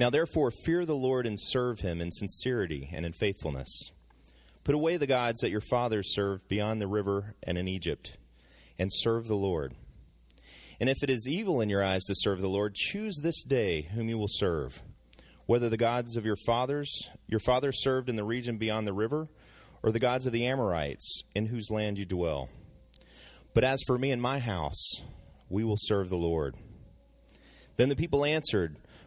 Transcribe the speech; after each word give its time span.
Now 0.00 0.08
therefore 0.08 0.50
fear 0.50 0.86
the 0.86 0.94
Lord 0.94 1.26
and 1.26 1.38
serve 1.38 1.80
him 1.80 2.00
in 2.00 2.10
sincerity 2.10 2.88
and 2.90 3.04
in 3.04 3.12
faithfulness. 3.12 3.90
Put 4.64 4.74
away 4.74 4.96
the 4.96 5.06
gods 5.06 5.40
that 5.40 5.50
your 5.50 5.60
fathers 5.60 6.14
served 6.14 6.48
beyond 6.48 6.80
the 6.80 6.86
river 6.86 7.34
and 7.42 7.58
in 7.58 7.68
Egypt, 7.68 8.16
and 8.78 8.88
serve 8.90 9.28
the 9.28 9.34
Lord. 9.34 9.74
And 10.80 10.88
if 10.88 11.02
it 11.02 11.10
is 11.10 11.28
evil 11.28 11.60
in 11.60 11.68
your 11.68 11.84
eyes 11.84 12.02
to 12.06 12.14
serve 12.16 12.40
the 12.40 12.48
Lord, 12.48 12.74
choose 12.74 13.20
this 13.22 13.42
day 13.42 13.90
whom 13.92 14.08
you 14.08 14.16
will 14.16 14.30
serve, 14.30 14.82
whether 15.44 15.68
the 15.68 15.76
gods 15.76 16.16
of 16.16 16.24
your 16.24 16.38
fathers, 16.46 17.10
your 17.26 17.40
fathers 17.40 17.82
served 17.82 18.08
in 18.08 18.16
the 18.16 18.24
region 18.24 18.56
beyond 18.56 18.86
the 18.86 18.94
river, 18.94 19.28
or 19.82 19.92
the 19.92 19.98
gods 19.98 20.24
of 20.24 20.32
the 20.32 20.46
Amorites, 20.46 21.24
in 21.34 21.44
whose 21.44 21.70
land 21.70 21.98
you 21.98 22.06
dwell. 22.06 22.48
But 23.52 23.64
as 23.64 23.82
for 23.86 23.98
me 23.98 24.12
and 24.12 24.22
my 24.22 24.38
house, 24.38 25.02
we 25.50 25.62
will 25.62 25.76
serve 25.78 26.08
the 26.08 26.16
Lord. 26.16 26.54
Then 27.76 27.90
the 27.90 27.96
people 27.96 28.24
answered, 28.24 28.76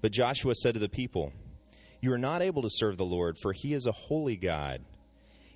But 0.00 0.12
Joshua 0.12 0.54
said 0.54 0.74
to 0.74 0.80
the 0.80 0.88
people, 0.88 1.32
You 2.00 2.12
are 2.12 2.18
not 2.18 2.42
able 2.42 2.62
to 2.62 2.70
serve 2.70 2.96
the 2.96 3.04
Lord, 3.04 3.36
for 3.40 3.52
he 3.52 3.74
is 3.74 3.86
a 3.86 3.92
holy 3.92 4.36
God. 4.36 4.84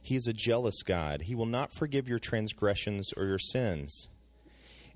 He 0.03 0.17
is 0.17 0.27
a 0.27 0.33
jealous 0.33 0.83
God. 0.83 1.23
He 1.23 1.35
will 1.35 1.47
not 1.47 1.75
forgive 1.75 2.09
your 2.09 2.19
transgressions 2.19 3.13
or 3.17 3.27
your 3.27 3.39
sins. 3.39 4.09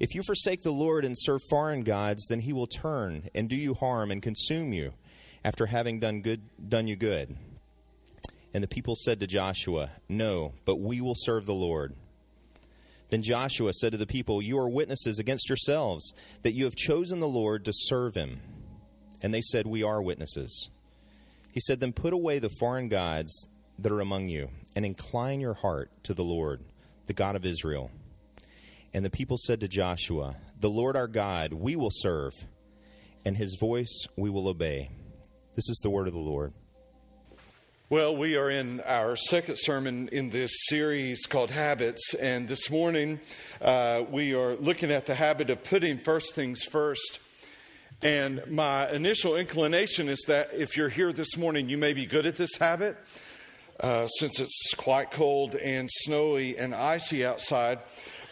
If 0.01 0.14
you 0.14 0.23
forsake 0.23 0.62
the 0.62 0.73
Lord 0.73 1.05
and 1.05 1.14
serve 1.17 1.41
foreign 1.48 1.84
gods, 1.84 2.27
then 2.27 2.41
he 2.41 2.53
will 2.53 2.67
turn 2.67 3.28
and 3.34 3.48
do 3.48 3.56
you 3.56 3.75
harm 3.75 4.11
and 4.11 4.23
consume 4.23 4.73
you 4.73 4.95
after 5.45 5.67
having 5.67 6.01
done 6.01 6.23
good 6.23 6.41
done 6.69 6.89
you 6.89 6.97
good. 6.97 7.36
And 8.53 8.62
the 8.62 8.69
people 8.69 8.95
said 8.97 9.20
to 9.20 9.27
Joshua, 9.27 9.91
No, 10.08 10.55
but 10.64 10.81
we 10.81 11.01
will 11.01 11.17
serve 11.17 11.47
the 11.47 11.55
Lord. 11.55 11.95
Then 13.11 13.23
Joshua 13.23 13.73
said 13.73 13.92
to 13.92 13.98
the 13.98 14.06
people, 14.06 14.42
You 14.42 14.58
are 14.58 14.69
witnesses 14.69 15.19
against 15.19 15.48
yourselves 15.48 16.12
that 16.42 16.55
you 16.55 16.64
have 16.64 16.75
chosen 16.75 17.20
the 17.20 17.29
Lord 17.29 17.64
to 17.64 17.73
serve 17.73 18.14
him. 18.14 18.41
And 19.25 19.33
they 19.33 19.41
said, 19.41 19.67
We 19.67 19.83
are 19.83 20.03
witnesses. 20.03 20.69
He 21.50 21.58
said, 21.58 21.80
Then 21.80 21.94
put 21.94 22.12
away 22.12 22.39
the 22.39 22.50
foreign 22.61 22.91
gods 22.91 23.48
that 23.78 23.91
are 23.91 24.03
among 24.03 24.28
you, 24.28 24.50
and 24.77 24.84
incline 24.84 25.41
your 25.41 25.55
heart 25.55 25.91
to 26.03 26.12
the 26.12 26.22
Lord, 26.22 26.61
the 27.06 27.14
God 27.14 27.34
of 27.34 27.47
Israel. 27.47 27.91
And 28.92 29.02
the 29.02 29.08
people 29.08 29.39
said 29.39 29.61
to 29.61 29.67
Joshua, 29.67 30.36
The 30.61 30.69
Lord 30.69 30.95
our 30.95 31.08
God 31.08 31.55
we 31.55 31.75
will 31.75 31.91
serve, 31.91 32.33
and 33.25 33.34
his 33.34 33.56
voice 33.58 34.06
we 34.14 34.28
will 34.28 34.47
obey. 34.47 34.91
This 35.55 35.70
is 35.70 35.80
the 35.83 35.89
word 35.89 36.06
of 36.06 36.12
the 36.12 36.20
Lord. 36.20 36.52
Well, 37.89 38.14
we 38.14 38.36
are 38.36 38.50
in 38.50 38.83
our 38.83 39.17
second 39.17 39.56
sermon 39.56 40.08
in 40.08 40.28
this 40.28 40.52
series 40.67 41.25
called 41.25 41.50
Habits, 41.50 42.12
and 42.12 42.47
this 42.47 42.70
morning 42.70 43.20
uh, 43.62 44.05
we 44.11 44.34
are 44.34 44.55
looking 44.56 44.91
at 44.91 45.06
the 45.06 45.14
habit 45.14 45.48
of 45.48 45.64
putting 45.64 45.97
first 45.97 46.34
things 46.34 46.62
first. 46.64 47.20
And 48.05 48.47
my 48.50 48.91
initial 48.92 49.34
inclination 49.34 50.10
is 50.10 50.22
that 50.28 50.52
if 50.52 50.77
you're 50.77 50.91
here 50.91 51.10
this 51.10 51.38
morning, 51.38 51.70
you 51.70 51.78
may 51.78 51.94
be 51.94 52.05
good 52.05 52.27
at 52.27 52.36
this 52.36 52.58
habit 52.58 52.98
uh, 53.80 54.06
since 54.08 54.41
it's 54.41 54.74
quite 54.77 55.11
cold 55.11 55.55
and 55.55 55.88
snowy 55.91 56.58
and 56.58 56.74
icy 56.74 57.24
outside. 57.24 57.78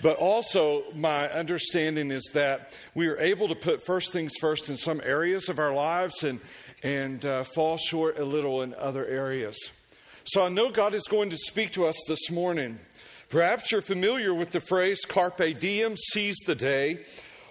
But 0.03 0.19
also, 0.19 0.83
my 0.95 1.31
understanding 1.31 2.11
is 2.11 2.33
that 2.35 2.77
we 2.95 3.09
are 3.09 3.17
able 3.17 3.49
to 3.49 3.55
put 3.55 3.83
first 3.87 4.13
things 4.13 4.35
first 4.39 4.69
in 4.69 4.77
some 4.77 5.01
areas 5.03 5.49
of 5.49 5.59
our 5.59 5.73
lives 5.73 6.23
and, 6.23 6.41
and 6.83 7.25
uh, 7.25 7.45
fall 7.45 7.79
short 7.79 8.19
a 8.19 8.25
little 8.27 8.61
in 8.61 8.75
other 8.75 9.07
areas. 9.07 9.71
So 10.25 10.45
I 10.45 10.51
know 10.51 10.71
God 10.71 10.93
is 10.93 11.09
going 11.09 11.31
to 11.31 11.39
speak 11.39 11.71
to 11.73 11.87
us 11.87 11.97
this 12.09 12.31
morning. 12.31 12.79
Perhaps 13.31 13.73
you're 13.73 13.81
familiar 13.81 14.35
with 14.35 14.51
the 14.51 14.61
phrase 14.61 15.07
carpe 15.07 15.59
diem, 15.59 15.97
seize 15.97 16.37
the 16.45 16.55
day, 16.55 16.99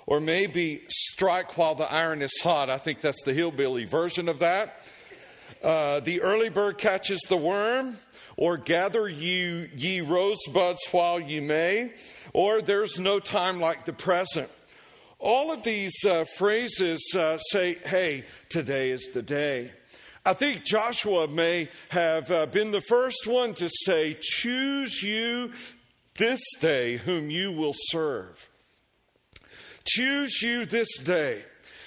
or 0.06 0.20
maybe 0.20 0.84
strike 0.90 1.58
while 1.58 1.76
the 1.76 1.92
iron 1.92 2.22
is 2.22 2.40
hot. 2.42 2.70
I 2.70 2.78
think 2.78 3.02
that's 3.02 3.24
the 3.24 3.34
hillbilly 3.34 3.86
version 3.86 4.28
of 4.30 4.40
that. 4.40 4.82
Uh, 5.64 6.00
the 6.00 6.22
early 6.22 6.50
bird 6.50 6.78
catches 6.78 7.22
the 7.30 7.38
worm, 7.38 7.98
or 8.36 8.58
gather 8.58 9.08
you 9.08 9.70
ye 9.76 10.02
rosebuds 10.02 10.80
while 10.92 11.20
you 11.20 11.42
may, 11.42 11.94
or 12.34 12.62
there's 12.62 13.00
no 13.00 13.20
time 13.20 13.60
like 13.60 13.86
the 13.86 13.94
present. 13.94 14.50
All 15.20 15.52
of 15.52 15.62
these 15.62 16.04
uh, 16.04 16.26
phrases 16.38 17.14
uh, 17.16 17.38
say, 17.38 17.76
hey, 17.86 18.26
today 18.50 18.90
is 18.90 19.12
the 19.14 19.22
day. 19.22 19.72
I 20.26 20.34
think 20.34 20.64
Joshua 20.64 21.28
may 21.28 21.70
have 21.90 22.32
uh, 22.32 22.46
been 22.48 22.72
the 22.72 22.82
first 22.82 23.28
one 23.28 23.54
to 23.56 23.70
say, 23.70 24.18
choose 24.20 25.04
you 25.04 25.52
this 26.16 26.42
day 26.60 26.98
whom 26.98 27.30
you 27.30 27.52
will 27.52 27.74
serve. 27.76 28.50
Choose 29.86 30.42
you 30.42 30.66
this 30.66 31.00
day. 31.00 31.42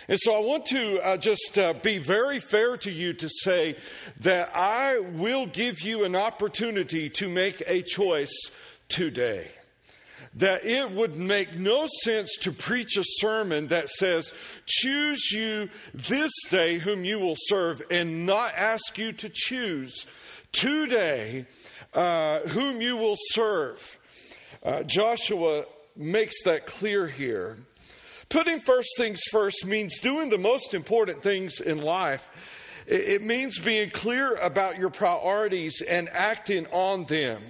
And 0.09 0.19
so 0.21 0.35
I 0.35 0.41
want 0.41 0.67
to 0.67 1.01
uh, 1.05 1.17
just 1.17 1.57
uh, 1.59 1.73
be 1.73 1.99
very 1.99 2.39
fair 2.39 2.77
to 2.79 2.91
you 2.91 3.15
to 3.15 3.29
say 3.29 3.77
that 4.21 4.55
I 4.55 4.99
will 4.99 5.47
give 5.47 5.81
you 5.81 6.05
an 6.05 6.15
opportunity 6.15 7.09
to 7.11 7.29
make 7.29 7.63
a 7.67 7.83
choice 7.83 8.51
today. 8.89 9.49
That 10.35 10.65
it 10.65 10.91
would 10.91 11.17
make 11.17 11.55
no 11.55 11.87
sense 12.03 12.37
to 12.39 12.53
preach 12.53 12.97
a 12.99 13.05
sermon 13.05 13.69
that 13.69 13.89
says, 13.89 14.35
Choose 14.67 15.31
you 15.33 15.71
this 15.95 16.33
day 16.51 16.79
whom 16.79 17.05
you 17.05 17.19
will 17.19 17.37
serve, 17.37 17.81
and 17.91 18.27
not 18.27 18.53
ask 18.57 18.99
you 18.99 19.13
to 19.13 19.31
choose 19.33 20.07
today 20.53 21.47
uh, 21.95 22.41
whom 22.41 22.81
you 22.81 22.97
will 22.97 23.17
serve. 23.17 23.99
Uh, 24.63 24.83
Joshua 24.83 25.65
makes 25.97 26.43
that 26.43 26.67
clear 26.67 27.07
here. 27.07 27.57
Putting 28.29 28.61
first 28.61 28.89
things 28.97 29.23
first 29.31 29.65
means 29.67 29.99
doing 30.01 30.31
the 30.31 30.39
most 30.39 30.75
important 30.75 31.23
things 31.23 31.61
in 31.61 31.79
life. 31.79 32.31
It 32.87 33.23
means 33.23 33.59
being 33.59 33.91
clear 33.91 34.35
about 34.35 34.79
your 34.79 34.91
priorities 34.91 35.81
and 35.83 36.09
acting 36.11 36.67
on 36.67 37.05
them. 37.05 37.41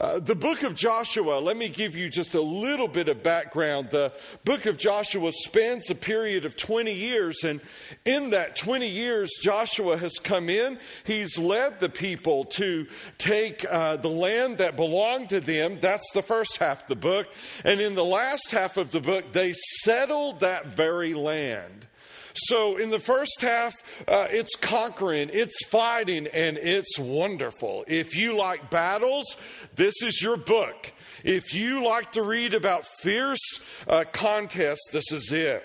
Uh, 0.00 0.18
the 0.18 0.34
book 0.34 0.62
of 0.62 0.74
Joshua, 0.74 1.38
let 1.40 1.58
me 1.58 1.68
give 1.68 1.94
you 1.94 2.08
just 2.08 2.34
a 2.34 2.40
little 2.40 2.88
bit 2.88 3.10
of 3.10 3.22
background. 3.22 3.90
The 3.90 4.10
book 4.46 4.64
of 4.64 4.78
Joshua 4.78 5.30
spans 5.30 5.90
a 5.90 5.94
period 5.94 6.46
of 6.46 6.56
20 6.56 6.90
years, 6.90 7.44
and 7.44 7.60
in 8.06 8.30
that 8.30 8.56
20 8.56 8.88
years, 8.88 9.30
Joshua 9.42 9.98
has 9.98 10.14
come 10.18 10.48
in. 10.48 10.78
He's 11.04 11.36
led 11.36 11.80
the 11.80 11.90
people 11.90 12.44
to 12.44 12.86
take 13.18 13.66
uh, 13.70 13.98
the 13.98 14.08
land 14.08 14.56
that 14.56 14.74
belonged 14.74 15.28
to 15.30 15.40
them. 15.40 15.78
That's 15.82 16.10
the 16.14 16.22
first 16.22 16.56
half 16.56 16.84
of 16.84 16.88
the 16.88 16.96
book. 16.96 17.28
And 17.62 17.78
in 17.78 17.94
the 17.94 18.02
last 18.02 18.50
half 18.50 18.78
of 18.78 18.92
the 18.92 19.00
book, 19.00 19.32
they 19.32 19.52
settled 19.82 20.40
that 20.40 20.68
very 20.68 21.12
land. 21.12 21.88
So, 22.34 22.76
in 22.76 22.90
the 22.90 22.98
first 22.98 23.40
half, 23.40 23.74
uh, 24.06 24.28
it's 24.30 24.54
conquering, 24.56 25.30
it's 25.32 25.64
fighting, 25.66 26.26
and 26.28 26.58
it's 26.58 26.98
wonderful. 26.98 27.84
If 27.88 28.16
you 28.16 28.36
like 28.36 28.70
battles, 28.70 29.36
this 29.74 30.02
is 30.02 30.22
your 30.22 30.36
book. 30.36 30.92
If 31.24 31.54
you 31.54 31.84
like 31.84 32.12
to 32.12 32.22
read 32.22 32.54
about 32.54 32.86
fierce 33.00 33.60
uh, 33.86 34.04
contests, 34.12 34.88
this 34.92 35.12
is 35.12 35.32
it. 35.32 35.64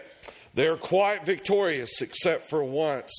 They're 0.53 0.77
quite 0.77 1.25
victorious, 1.25 2.01
except 2.01 2.49
for 2.49 2.63
once. 2.63 3.13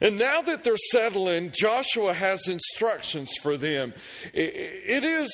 And 0.00 0.18
now 0.18 0.42
that 0.42 0.64
they're 0.64 0.76
settling, 0.76 1.52
Joshua 1.52 2.12
has 2.12 2.48
instructions 2.48 3.32
for 3.40 3.56
them. 3.56 3.94
it 4.34 5.04
is 5.04 5.30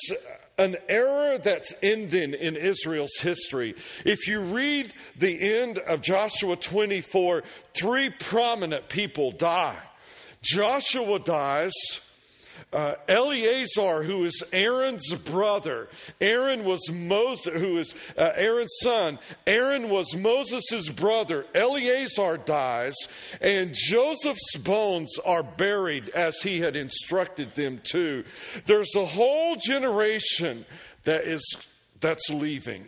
an 0.59 0.75
era 0.89 1.39
that's 1.41 1.73
ending 1.81 2.33
in 2.33 2.55
Israel's 2.55 3.17
history. 3.21 3.73
If 4.05 4.27
you 4.27 4.41
read 4.41 4.93
the 5.15 5.57
end 5.57 5.79
of 5.79 6.01
Joshua 6.01 6.57
24, 6.57 7.43
three 7.73 8.09
prominent 8.09 8.89
people 8.89 9.31
die. 9.31 9.77
Joshua 10.41 11.17
dies. 11.19 11.73
Uh, 12.71 12.93
Eleazar, 13.07 14.03
who 14.03 14.23
is 14.25 14.43
Aaron's 14.53 15.15
brother, 15.15 15.87
Aaron 16.21 16.63
was 16.63 16.91
Moses, 16.91 17.59
who 17.59 17.77
is 17.77 17.95
uh, 18.15 18.31
Aaron's 18.35 18.77
son. 18.81 19.17
Aaron 19.47 19.89
was 19.89 20.15
Moses' 20.15 20.87
brother. 20.89 21.47
Eleazar 21.55 22.37
dies, 22.37 22.95
and 23.41 23.73
Joseph's 23.73 24.55
bones 24.57 25.17
are 25.25 25.41
buried 25.41 26.09
as 26.09 26.41
he 26.43 26.59
had 26.59 26.75
instructed 26.75 27.51
them 27.53 27.81
to. 27.85 28.23
There's 28.67 28.95
a 28.95 29.05
whole 29.05 29.55
generation 29.55 30.63
that 31.05 31.23
is 31.23 31.43
that's 32.01 32.29
leaving. 32.29 32.87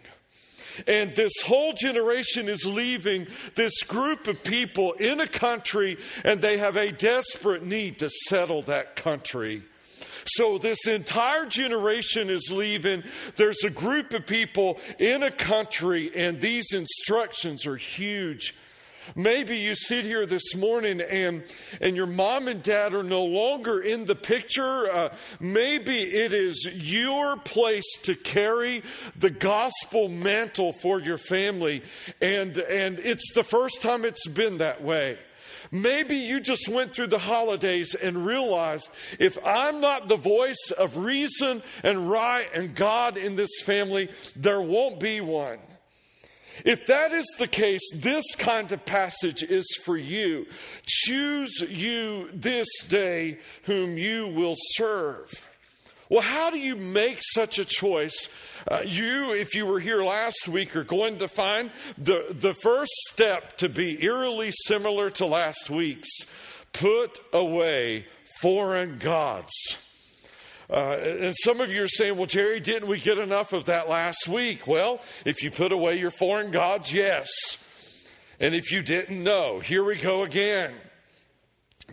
And 0.86 1.16
this 1.16 1.34
whole 1.44 1.74
generation 1.74 2.48
is 2.48 2.66
leaving 2.66 3.28
this 3.56 3.82
group 3.82 4.28
of 4.28 4.44
people 4.44 4.94
in 4.94 5.20
a 5.20 5.28
country, 5.28 5.98
and 6.24 6.40
they 6.40 6.58
have 6.58 6.78
a 6.78 6.92
desperate 6.92 7.64
need 7.64 8.00
to 8.00 8.10
settle 8.28 8.62
that 8.64 8.96
country. 8.96 9.64
So, 10.26 10.58
this 10.58 10.88
entire 10.88 11.46
generation 11.46 12.30
is 12.30 12.52
leaving. 12.52 13.04
There's 13.36 13.64
a 13.64 13.70
group 13.70 14.14
of 14.14 14.26
people 14.26 14.80
in 15.00 15.24
a 15.24 15.32
country, 15.32 16.12
and 16.16 16.40
these 16.40 16.74
instructions 16.74 17.66
are 17.66 17.78
huge. 17.78 18.56
Maybe 19.16 19.58
you 19.58 19.76
sit 19.76 20.06
here 20.06 20.26
this 20.26 20.56
morning 20.56 21.02
and, 21.02 21.44
and 21.82 21.96
your 21.96 22.06
mom 22.06 22.48
and 22.48 22.62
dad 22.62 22.94
are 22.94 23.04
no 23.04 23.26
longer 23.26 23.82
in 23.82 24.06
the 24.06 24.16
picture. 24.16 24.90
Uh, 24.92 25.14
maybe 25.40 25.98
it 25.98 26.34
is 26.34 26.70
your 26.74 27.38
place 27.38 27.98
to 28.04 28.16
carry 28.16 28.84
the 29.18 29.32
gospel 29.32 30.08
mantle 30.08 30.74
for 30.74 31.02
your 31.02 31.18
family, 31.18 31.84
and, 32.22 32.58
and 32.58 33.00
it's 33.00 33.34
the 33.34 33.44
first 33.44 33.82
time 33.82 34.06
it's 34.06 34.28
been 34.28 34.60
that 34.60 34.84
way. 34.84 35.18
Maybe 35.72 36.18
you 36.18 36.42
just 36.42 36.68
went 36.68 36.94
through 36.94 37.08
the 37.08 37.18
holidays 37.18 37.96
and 37.96 38.26
realized 38.26 38.90
if 39.20 39.38
I'm 39.46 39.80
not 39.80 40.10
the 40.10 40.18
voice 40.18 40.72
of 40.78 40.98
reason 40.98 41.64
and 41.82 42.12
right 42.12 42.48
and 42.54 42.76
God 42.76 43.16
in 43.16 43.38
this 43.38 43.62
family, 43.64 44.10
there 44.36 44.62
won't 44.62 45.00
be 45.00 45.22
one. 45.22 45.60
If 46.66 46.86
that 46.88 47.14
is 47.14 47.26
the 47.40 47.48
case, 47.48 47.82
this 47.96 48.36
kind 48.36 48.72
of 48.72 48.86
passage 48.86 49.44
is 49.44 49.66
for 49.84 49.98
you. 49.98 50.46
Choose 50.86 51.62
you 51.62 52.30
this 52.34 52.68
day 52.88 53.40
whom 53.64 53.98
you 53.98 54.28
will 54.28 54.56
serve. 54.58 55.30
Well, 56.12 56.20
how 56.20 56.50
do 56.50 56.60
you 56.60 56.76
make 56.76 57.20
such 57.22 57.58
a 57.58 57.64
choice? 57.64 58.28
Uh, 58.68 58.82
you, 58.86 59.32
if 59.32 59.56
you 59.56 59.66
were 59.66 59.80
here 59.80 60.04
last 60.04 60.46
week, 60.46 60.76
are 60.76 60.84
going 60.84 61.20
to 61.20 61.30
find 61.30 61.72
the, 61.98 62.36
the 62.38 62.54
first 62.54 62.92
step 63.12 63.56
to 63.60 63.70
be 63.70 64.04
eerily 64.04 64.52
similar 64.52 65.10
to 65.12 65.26
last 65.26 65.70
week's 65.70 66.10
put 66.74 67.22
away 67.32 68.08
foreign 68.42 68.98
gods. 68.98 69.54
Uh, 70.70 70.98
and 71.02 71.34
some 71.44 71.62
of 71.62 71.72
you 71.72 71.84
are 71.84 71.88
saying, 71.88 72.18
well, 72.18 72.28
Jerry, 72.28 72.60
didn't 72.60 72.90
we 72.90 73.00
get 73.00 73.18
enough 73.18 73.54
of 73.54 73.64
that 73.66 73.88
last 73.88 74.28
week? 74.28 74.68
Well, 74.68 75.00
if 75.24 75.42
you 75.42 75.50
put 75.50 75.72
away 75.72 75.98
your 75.98 76.12
foreign 76.12 76.52
gods, 76.52 76.94
yes. 76.94 77.30
And 78.38 78.54
if 78.54 78.74
you 78.74 78.82
didn't 78.82 79.24
know, 79.24 79.62
here 79.62 79.86
we 79.86 79.96
go 79.96 80.24
again. 80.24 80.74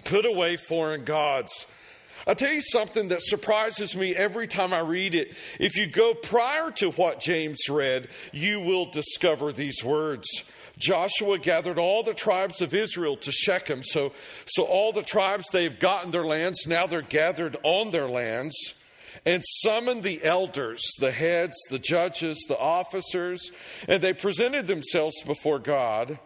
Put 0.05 0.27
away 0.27 0.57
foreign 0.57 1.05
gods. 1.05 1.67
I'll 2.29 2.35
tell 2.35 2.53
you 2.53 2.61
something 2.61 3.09
that 3.09 3.23
surprises 3.23 3.97
me 3.97 4.15
every 4.15 4.47
time 4.47 4.75
I 4.75 4.81
read 4.81 5.15
it. 5.15 5.33
If 5.59 5.79
you 5.79 5.87
go 5.87 6.13
prior 6.13 6.71
to 6.73 6.91
what 6.91 7.21
James 7.21 7.71
read, 7.71 8.09
you 8.33 8.61
will 8.61 8.85
discover 8.85 9.51
these 9.51 9.83
words. 9.83 10.29
Joshua 10.77 11.39
gathered 11.39 11.79
all 11.79 12.03
the 12.03 12.13
tribes 12.13 12.61
of 12.61 12.75
Israel 12.75 13.17
to 13.17 13.33
Shechem. 13.33 13.83
So, 13.83 14.13
so 14.45 14.65
all 14.65 14.93
the 14.93 15.03
tribes, 15.03 15.47
they've 15.55 15.79
gotten 15.79 16.11
their 16.11 16.27
lands. 16.27 16.67
Now 16.67 16.87
they're 16.87 17.01
gathered 17.01 17.57
on 17.63 17.93
their 17.93 18.09
lands. 18.09 18.75
And 19.25 19.43
summoned 19.63 20.03
the 20.03 20.23
elders, 20.23 20.83
the 21.01 21.11
heads, 21.11 21.57
the 21.71 21.79
judges, 21.79 22.45
the 22.47 22.59
officers, 22.59 23.51
and 23.89 24.03
they 24.03 24.13
presented 24.13 24.67
themselves 24.67 25.17
before 25.23 25.59
God. 25.59 26.19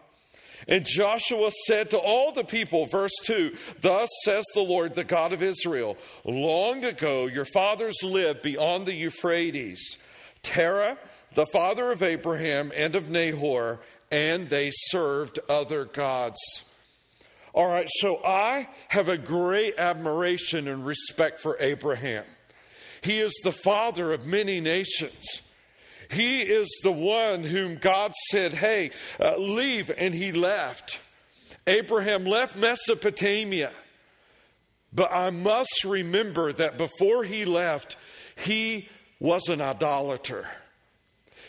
And 0.67 0.85
Joshua 0.85 1.51
said 1.65 1.89
to 1.91 1.97
all 1.97 2.31
the 2.31 2.43
people, 2.43 2.85
verse 2.85 3.15
2 3.23 3.55
Thus 3.81 4.09
says 4.23 4.45
the 4.53 4.61
Lord, 4.61 4.93
the 4.93 5.03
God 5.03 5.33
of 5.33 5.43
Israel, 5.43 5.97
long 6.23 6.83
ago 6.85 7.27
your 7.27 7.45
fathers 7.45 8.03
lived 8.03 8.41
beyond 8.41 8.85
the 8.85 8.95
Euphrates, 8.95 9.97
Terah, 10.41 10.97
the 11.35 11.45
father 11.47 11.91
of 11.91 12.03
Abraham 12.03 12.71
and 12.75 12.95
of 12.95 13.09
Nahor, 13.09 13.79
and 14.11 14.49
they 14.49 14.69
served 14.71 15.39
other 15.49 15.85
gods. 15.85 16.39
All 17.53 17.67
right, 17.67 17.87
so 17.87 18.19
I 18.25 18.67
have 18.87 19.09
a 19.09 19.17
great 19.17 19.77
admiration 19.77 20.67
and 20.67 20.85
respect 20.85 21.39
for 21.39 21.55
Abraham. 21.59 22.23
He 23.01 23.19
is 23.19 23.33
the 23.43 23.51
father 23.51 24.11
of 24.11 24.25
many 24.25 24.59
nations. 24.59 25.42
He 26.11 26.41
is 26.41 26.67
the 26.83 26.91
one 26.91 27.43
whom 27.43 27.75
God 27.75 28.13
said, 28.29 28.53
Hey, 28.53 28.91
uh, 29.19 29.37
leave, 29.37 29.91
and 29.97 30.13
he 30.13 30.31
left. 30.31 30.99
Abraham 31.67 32.25
left 32.25 32.55
Mesopotamia. 32.55 33.71
But 34.93 35.11
I 35.11 35.31
must 35.31 35.83
remember 35.83 36.53
that 36.53 36.77
before 36.77 37.23
he 37.23 37.45
left, 37.45 37.97
he 38.35 38.89
was 39.19 39.49
an 39.49 39.61
idolater. 39.61 40.47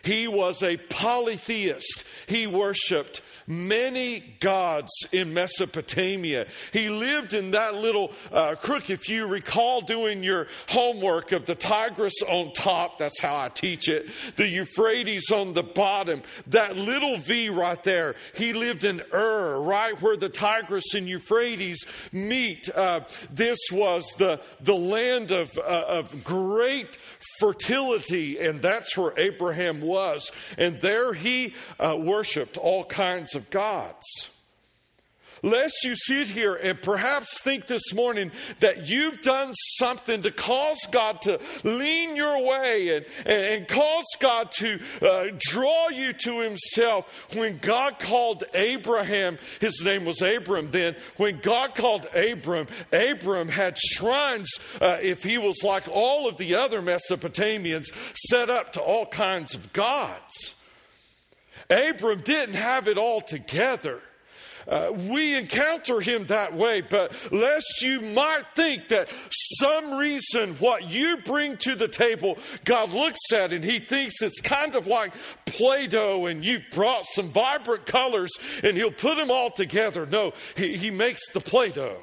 He 0.04 0.28
was 0.28 0.62
a 0.62 0.76
polytheist. 0.76 2.04
He 2.26 2.46
worshiped 2.46 3.22
many 3.46 4.20
gods 4.40 4.90
in 5.12 5.34
Mesopotamia. 5.34 6.46
He 6.72 6.88
lived 6.88 7.34
in 7.34 7.50
that 7.52 7.74
little 7.74 8.12
uh, 8.32 8.54
crook. 8.54 8.90
If 8.90 9.08
you 9.08 9.26
recall 9.26 9.80
doing 9.80 10.22
your 10.22 10.46
homework 10.68 11.32
of 11.32 11.44
the 11.44 11.54
Tigris 11.54 12.22
on 12.26 12.52
top, 12.52 12.98
that's 12.98 13.20
how 13.20 13.36
I 13.36 13.48
teach 13.48 13.88
it, 13.88 14.10
the 14.36 14.48
Euphrates 14.48 15.30
on 15.30 15.52
the 15.52 15.62
bottom, 15.62 16.22
that 16.48 16.76
little 16.76 17.18
V 17.18 17.50
right 17.50 17.82
there. 17.82 18.14
He 18.34 18.52
lived 18.52 18.84
in 18.84 19.02
Ur, 19.12 19.60
right 19.60 20.00
where 20.00 20.16
the 20.16 20.28
Tigris 20.28 20.94
and 20.94 21.08
Euphrates 21.08 21.84
meet. 22.12 22.68
Uh, 22.74 23.00
this 23.30 23.58
was 23.72 24.04
the, 24.18 24.40
the 24.62 24.74
land 24.74 25.30
of, 25.30 25.50
uh, 25.58 25.84
of 25.88 26.24
great 26.24 26.96
fertility, 27.38 28.38
and 28.38 28.62
that's 28.62 28.96
where 28.96 29.12
Abraham 29.16 29.80
was. 29.80 29.93
And 30.58 30.80
there 30.80 31.14
he 31.14 31.54
uh, 31.78 31.96
worshiped 31.98 32.56
all 32.56 32.84
kinds 32.84 33.34
of 33.34 33.50
gods. 33.50 34.30
Lest 35.44 35.84
you 35.84 35.94
sit 35.94 36.28
here 36.28 36.54
and 36.54 36.80
perhaps 36.80 37.38
think 37.38 37.66
this 37.66 37.92
morning 37.92 38.32
that 38.60 38.88
you've 38.88 39.20
done 39.20 39.52
something 39.52 40.22
to 40.22 40.30
cause 40.30 40.78
God 40.90 41.20
to 41.22 41.38
lean 41.64 42.16
your 42.16 42.42
way 42.42 42.96
and, 42.96 43.06
and, 43.26 43.44
and 43.44 43.68
cause 43.68 44.06
God 44.20 44.50
to 44.52 44.80
uh, 45.02 45.26
draw 45.38 45.90
you 45.90 46.14
to 46.14 46.40
Himself. 46.40 47.28
When 47.36 47.58
God 47.58 47.98
called 47.98 48.44
Abraham, 48.54 49.36
his 49.60 49.82
name 49.84 50.06
was 50.06 50.22
Abram 50.22 50.70
then, 50.70 50.96
when 51.18 51.40
God 51.40 51.74
called 51.74 52.06
Abram, 52.14 52.66
Abram 52.90 53.48
had 53.48 53.76
shrines, 53.76 54.48
uh, 54.80 54.96
if 55.02 55.22
he 55.22 55.36
was 55.36 55.62
like 55.62 55.84
all 55.92 56.26
of 56.26 56.38
the 56.38 56.54
other 56.54 56.80
Mesopotamians, 56.80 57.92
set 58.14 58.48
up 58.48 58.72
to 58.72 58.80
all 58.80 59.04
kinds 59.04 59.54
of 59.54 59.74
gods. 59.74 60.54
Abram 61.68 62.22
didn't 62.22 62.54
have 62.54 62.88
it 62.88 62.96
all 62.96 63.20
together. 63.20 64.00
Uh, 64.68 64.92
we 64.92 65.36
encounter 65.36 66.00
him 66.00 66.24
that 66.26 66.54
way, 66.54 66.80
but 66.80 67.12
lest 67.32 67.82
you 67.82 68.00
might 68.00 68.44
think 68.54 68.88
that 68.88 69.10
some 69.58 69.94
reason 69.94 70.54
what 70.54 70.88
you 70.90 71.18
bring 71.18 71.56
to 71.58 71.74
the 71.74 71.88
table, 71.88 72.38
God 72.64 72.92
looks 72.92 73.32
at 73.32 73.52
and 73.52 73.64
he 73.64 73.78
thinks 73.78 74.22
it's 74.22 74.40
kind 74.40 74.74
of 74.74 74.86
like 74.86 75.12
Play 75.46 75.86
Doh 75.86 76.26
and 76.26 76.44
you've 76.44 76.64
brought 76.72 77.04
some 77.06 77.28
vibrant 77.28 77.86
colors 77.86 78.32
and 78.62 78.76
he'll 78.76 78.90
put 78.90 79.16
them 79.16 79.30
all 79.30 79.50
together. 79.50 80.06
No, 80.06 80.32
he, 80.56 80.76
he 80.76 80.90
makes 80.90 81.30
the 81.30 81.40
Play 81.40 81.70
Doh, 81.70 81.98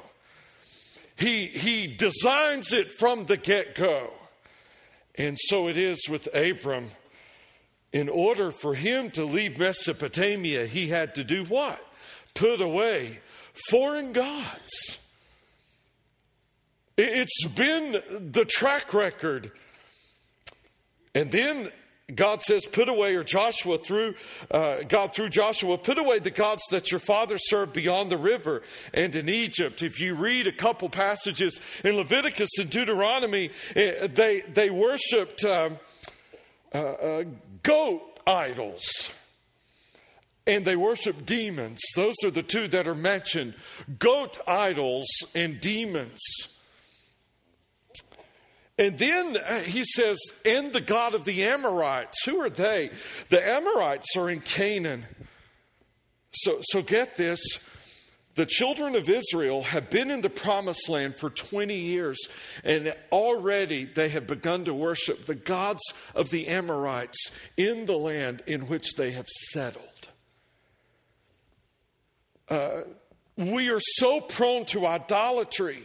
he, 1.16 1.46
he 1.46 1.86
designs 1.86 2.72
it 2.72 2.92
from 2.92 3.26
the 3.26 3.36
get 3.36 3.74
go. 3.74 4.12
And 5.16 5.38
so 5.38 5.68
it 5.68 5.76
is 5.76 6.08
with 6.08 6.34
Abram 6.34 6.88
in 7.92 8.08
order 8.08 8.50
for 8.50 8.74
him 8.74 9.10
to 9.10 9.24
leave 9.24 9.58
Mesopotamia, 9.58 10.66
he 10.66 10.88
had 10.88 11.14
to 11.16 11.24
do 11.24 11.44
what? 11.44 11.78
Put 12.34 12.60
away 12.60 13.20
foreign 13.70 14.12
gods. 14.12 14.98
It's 16.96 17.46
been 17.46 17.92
the 18.32 18.44
track 18.44 18.92
record. 18.92 19.50
And 21.14 21.30
then 21.30 21.70
God 22.14 22.42
says, 22.42 22.66
put 22.66 22.88
away, 22.88 23.14
or 23.14 23.24
Joshua 23.24 23.78
through, 23.78 24.14
uh, 24.50 24.82
God 24.88 25.14
through 25.14 25.30
Joshua, 25.30 25.78
put 25.78 25.98
away 25.98 26.18
the 26.18 26.30
gods 26.30 26.62
that 26.70 26.90
your 26.90 27.00
father 27.00 27.36
served 27.38 27.72
beyond 27.72 28.10
the 28.10 28.18
river 28.18 28.62
and 28.92 29.14
in 29.14 29.28
Egypt. 29.28 29.82
If 29.82 30.00
you 30.00 30.14
read 30.14 30.46
a 30.46 30.52
couple 30.52 30.88
passages 30.88 31.60
in 31.84 31.96
Leviticus 31.96 32.50
and 32.58 32.68
Deuteronomy, 32.68 33.50
eh, 33.76 34.08
they, 34.08 34.40
they 34.40 34.68
worshiped 34.70 35.44
um, 35.44 35.78
uh, 36.74 36.78
uh, 36.78 37.24
goat 37.62 38.20
idols. 38.26 39.10
And 40.46 40.64
they 40.64 40.76
worship 40.76 41.24
demons. 41.24 41.80
Those 41.94 42.16
are 42.24 42.30
the 42.30 42.42
two 42.42 42.66
that 42.68 42.88
are 42.88 42.94
mentioned 42.94 43.54
goat 43.98 44.38
idols 44.46 45.06
and 45.34 45.60
demons. 45.60 46.20
And 48.78 48.98
then 48.98 49.36
uh, 49.36 49.60
he 49.60 49.84
says, 49.84 50.18
and 50.44 50.72
the 50.72 50.80
God 50.80 51.14
of 51.14 51.24
the 51.24 51.44
Amorites. 51.44 52.24
Who 52.24 52.40
are 52.40 52.50
they? 52.50 52.90
The 53.28 53.46
Amorites 53.46 54.16
are 54.16 54.30
in 54.30 54.40
Canaan. 54.40 55.04
So, 56.32 56.58
so 56.62 56.82
get 56.82 57.16
this 57.16 57.40
The 58.34 58.46
children 58.46 58.96
of 58.96 59.10
Israel 59.10 59.62
have 59.64 59.90
been 59.90 60.10
in 60.10 60.22
the 60.22 60.30
promised 60.30 60.88
land 60.88 61.16
for 61.16 61.28
20 61.28 61.76
years, 61.76 62.18
and 62.64 62.94
already 63.12 63.84
they 63.84 64.08
have 64.08 64.26
begun 64.26 64.64
to 64.64 64.74
worship 64.74 65.26
the 65.26 65.34
gods 65.34 65.82
of 66.14 66.30
the 66.30 66.48
Amorites 66.48 67.30
in 67.58 67.84
the 67.84 67.98
land 67.98 68.42
in 68.46 68.68
which 68.68 68.94
they 68.96 69.12
have 69.12 69.28
settled. 69.28 70.08
We 73.36 73.70
are 73.70 73.80
so 73.80 74.20
prone 74.20 74.66
to 74.66 74.86
idolatry. 74.86 75.82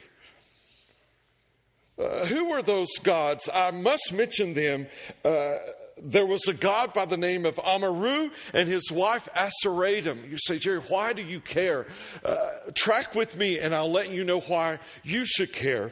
Uh, 1.98 2.26
who 2.26 2.50
were 2.50 2.62
those 2.62 2.92
gods? 3.02 3.50
I 3.52 3.72
must 3.72 4.14
mention 4.14 4.54
them. 4.54 4.88
Uh, 5.24 5.58
there 6.04 6.26
was 6.26 6.48
a 6.48 6.54
god 6.54 6.94
by 6.94 7.06
the 7.06 7.18
name 7.18 7.46
of 7.46 7.56
Amurru 7.56 8.30
and 8.54 8.70
his 8.70 8.92
wife 8.92 9.28
Aseratum. 9.36 10.30
You 10.30 10.38
say, 10.38 10.60
Jerry, 10.60 10.80
why 10.80 11.14
do 11.14 11.24
you 11.24 11.40
care? 11.40 11.88
Uh, 12.24 12.52
track 12.76 13.16
with 13.16 13.36
me 13.36 13.58
and 13.60 13.74
I'll 13.74 13.92
let 13.92 14.12
you 14.12 14.24
know 14.24 14.42
why 14.42 14.78
you 15.04 15.26
should 15.26 15.54
care. 15.54 15.92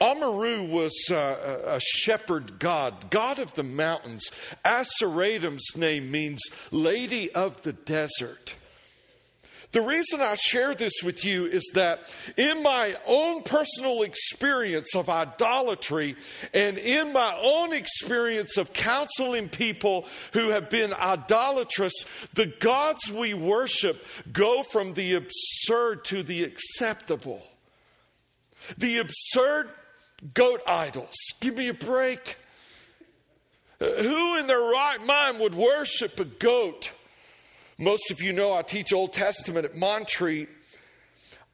Amurru 0.00 0.70
was 0.70 0.94
uh, 1.10 1.62
a 1.66 1.80
shepherd 1.80 2.58
god, 2.58 3.10
god 3.10 3.38
of 3.38 3.54
the 3.54 3.64
mountains. 3.64 4.30
Aseratum's 4.64 5.76
name 5.76 6.10
means 6.10 6.40
lady 6.70 7.32
of 7.32 7.62
the 7.62 7.72
desert. 7.72 8.54
The 9.72 9.80
reason 9.82 10.20
I 10.20 10.34
share 10.34 10.74
this 10.74 10.94
with 11.04 11.24
you 11.24 11.46
is 11.46 11.70
that 11.74 12.00
in 12.36 12.60
my 12.62 12.96
own 13.06 13.42
personal 13.42 14.02
experience 14.02 14.96
of 14.96 15.08
idolatry 15.08 16.16
and 16.52 16.76
in 16.76 17.12
my 17.12 17.38
own 17.40 17.72
experience 17.72 18.56
of 18.56 18.72
counseling 18.72 19.48
people 19.48 20.08
who 20.32 20.48
have 20.48 20.70
been 20.70 20.92
idolatrous, 20.92 22.04
the 22.34 22.46
gods 22.46 23.12
we 23.12 23.32
worship 23.32 24.04
go 24.32 24.64
from 24.64 24.94
the 24.94 25.14
absurd 25.14 26.04
to 26.06 26.24
the 26.24 26.42
acceptable. 26.42 27.46
The 28.76 28.98
absurd 28.98 29.70
goat 30.34 30.62
idols. 30.66 31.14
Give 31.40 31.56
me 31.56 31.68
a 31.68 31.74
break. 31.74 32.36
Uh, 33.80 33.86
who 34.02 34.36
in 34.36 34.46
their 34.46 34.58
right 34.58 34.98
mind 35.06 35.38
would 35.38 35.54
worship 35.54 36.18
a 36.18 36.24
goat? 36.24 36.92
Most 37.80 38.10
of 38.10 38.20
you 38.20 38.34
know 38.34 38.52
I 38.52 38.60
teach 38.60 38.92
Old 38.92 39.14
Testament 39.14 39.64
at 39.64 39.74
Montreat. 39.74 40.50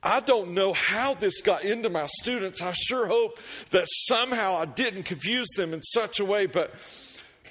I 0.03 0.19
don't 0.19 0.55
know 0.55 0.73
how 0.73 1.15
this 1.15 1.41
got 1.41 1.63
into 1.63 1.89
my 1.89 2.07
students. 2.07 2.61
I 2.61 2.73
sure 2.73 3.07
hope 3.07 3.39
that 3.71 3.85
somehow 3.87 4.57
I 4.57 4.65
didn't 4.65 5.05
confuse 5.05 5.47
them 5.57 5.73
in 5.73 5.83
such 5.83 6.19
a 6.19 6.25
way, 6.25 6.47
but 6.47 6.75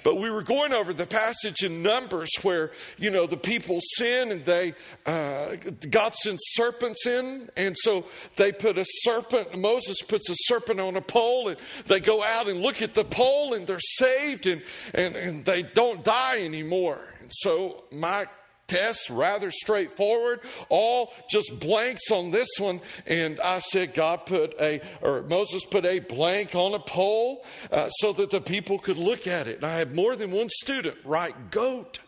but 0.02 0.18
we 0.18 0.30
were 0.30 0.42
going 0.42 0.72
over 0.72 0.92
the 0.92 1.06
passage 1.06 1.64
in 1.64 1.82
Numbers 1.82 2.30
where, 2.42 2.70
you 2.96 3.10
know, 3.10 3.26
the 3.26 3.36
people 3.36 3.80
sin 3.80 4.30
and 4.30 4.44
they, 4.44 4.72
uh, 5.04 5.56
God 5.90 6.14
sends 6.14 6.40
serpents 6.50 7.08
in. 7.08 7.50
And 7.56 7.74
so 7.76 8.04
they 8.36 8.52
put 8.52 8.78
a 8.78 8.84
serpent, 8.86 9.58
Moses 9.58 10.02
puts 10.02 10.30
a 10.30 10.34
serpent 10.36 10.78
on 10.78 10.94
a 10.94 11.00
pole 11.00 11.48
and 11.48 11.56
they 11.86 11.98
go 11.98 12.22
out 12.22 12.46
and 12.46 12.60
look 12.60 12.82
at 12.82 12.94
the 12.94 13.02
pole 13.02 13.54
and 13.54 13.66
they're 13.66 13.80
saved 13.80 14.46
and, 14.46 14.62
and, 14.94 15.16
and 15.16 15.44
they 15.44 15.64
don't 15.64 16.04
die 16.04 16.44
anymore. 16.44 17.00
And 17.20 17.30
so 17.32 17.82
my 17.90 18.26
test, 18.66 19.10
rather 19.10 19.50
straightforward, 19.50 20.40
all 20.68 21.12
just 21.28 21.58
blanks 21.60 22.10
on 22.10 22.30
this 22.30 22.48
one. 22.58 22.80
And 23.06 23.40
I 23.40 23.60
said, 23.60 23.94
God 23.94 24.26
put 24.26 24.54
a, 24.60 24.80
or 25.02 25.22
Moses 25.22 25.64
put 25.64 25.84
a 25.84 26.00
blank 26.00 26.54
on 26.54 26.74
a 26.74 26.78
pole 26.78 27.44
uh, 27.70 27.88
so 27.88 28.12
that 28.14 28.30
the 28.30 28.40
people 28.40 28.78
could 28.78 28.98
look 28.98 29.26
at 29.26 29.46
it. 29.46 29.56
And 29.56 29.64
I 29.64 29.76
had 29.76 29.94
more 29.94 30.16
than 30.16 30.30
one 30.30 30.48
student 30.48 30.96
write 31.04 31.50
goat. 31.50 32.00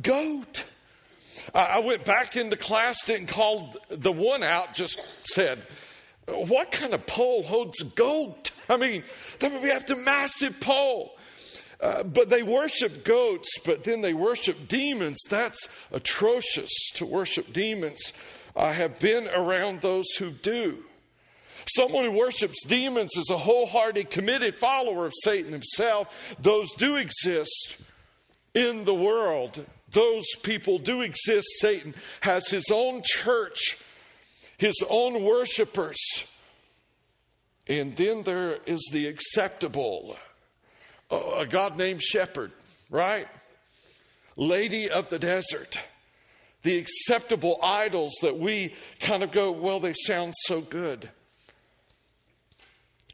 Goat. 0.00 0.64
I 1.54 1.78
went 1.80 2.04
back 2.04 2.36
into 2.36 2.56
class, 2.56 3.04
didn't 3.04 3.28
call 3.28 3.74
the 3.88 4.10
one 4.10 4.42
out, 4.42 4.74
just 4.74 5.00
said, 5.24 5.60
What 6.26 6.72
kind 6.72 6.94
of 6.94 7.06
pole 7.06 7.44
holds 7.44 7.82
goat? 7.82 8.50
I 8.68 8.76
mean, 8.76 9.04
we 9.40 9.68
have 9.68 9.86
the 9.86 9.96
massive 9.96 10.58
pole. 10.58 11.16
Uh, 11.84 12.02
but 12.02 12.30
they 12.30 12.42
worship 12.42 13.04
goats, 13.04 13.58
but 13.58 13.84
then 13.84 14.00
they 14.00 14.14
worship 14.14 14.68
demons. 14.68 15.20
That's 15.28 15.68
atrocious 15.92 16.70
to 16.94 17.04
worship 17.04 17.52
demons. 17.52 18.14
I 18.56 18.72
have 18.72 18.98
been 18.98 19.28
around 19.28 19.82
those 19.82 20.06
who 20.18 20.30
do. 20.30 20.82
Someone 21.76 22.04
who 22.04 22.12
worships 22.12 22.64
demons 22.64 23.14
is 23.18 23.28
a 23.28 23.36
wholehearted, 23.36 24.08
committed 24.08 24.56
follower 24.56 25.04
of 25.04 25.12
Satan 25.24 25.52
himself. 25.52 26.34
Those 26.40 26.72
do 26.72 26.96
exist 26.96 27.76
in 28.54 28.84
the 28.84 28.94
world. 28.94 29.66
Those 29.90 30.24
people 30.42 30.78
do 30.78 31.02
exist. 31.02 31.46
Satan 31.60 31.94
has 32.22 32.48
his 32.48 32.70
own 32.72 33.02
church, 33.04 33.76
his 34.56 34.82
own 34.88 35.22
worshipers. 35.22 35.98
And 37.66 37.94
then 37.94 38.22
there 38.22 38.56
is 38.64 38.88
the 38.90 39.06
acceptable 39.06 40.16
a 41.10 41.46
God 41.48 41.76
named 41.76 42.02
Shepherd, 42.02 42.52
right? 42.90 43.26
Lady 44.36 44.90
of 44.90 45.08
the 45.08 45.18
desert. 45.18 45.78
The 46.62 46.78
acceptable 46.78 47.58
idols 47.62 48.14
that 48.22 48.38
we 48.38 48.74
kind 49.00 49.22
of 49.22 49.32
go, 49.32 49.52
well, 49.52 49.80
they 49.80 49.92
sound 49.92 50.34
so 50.34 50.60
good. 50.62 51.08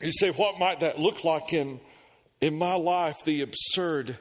You 0.01 0.13
say, 0.13 0.31
what 0.31 0.59
might 0.59 0.81
that 0.81 0.99
look 0.99 1.25
like 1.25 1.53
in, 1.53 1.81
in 2.41 2.57
my 2.57 2.75
life? 2.75 3.17
The 3.25 3.43
absurd. 3.43 4.17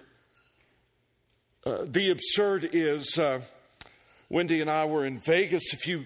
Uh, 1.65 1.85
the 1.85 2.09
absurd 2.09 2.69
is 2.73 3.17
uh, 3.17 3.41
Wendy 4.29 4.61
and 4.61 4.69
I 4.69 4.85
were 4.85 5.05
in 5.05 5.19
Vegas 5.19 5.73
a 5.73 5.77
few 5.77 6.05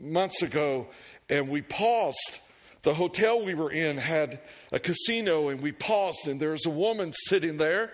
months 0.00 0.42
ago, 0.42 0.88
and 1.28 1.48
we 1.48 1.62
paused 1.62 2.40
the 2.82 2.94
hotel 2.94 3.44
we 3.44 3.54
were 3.54 3.70
in 3.70 3.96
had 3.96 4.40
a 4.72 4.78
casino, 4.78 5.48
and 5.48 5.60
we 5.60 5.72
paused, 5.72 6.26
and 6.26 6.40
there 6.40 6.52
was 6.52 6.66
a 6.66 6.70
woman 6.70 7.12
sitting 7.12 7.58
there 7.58 7.92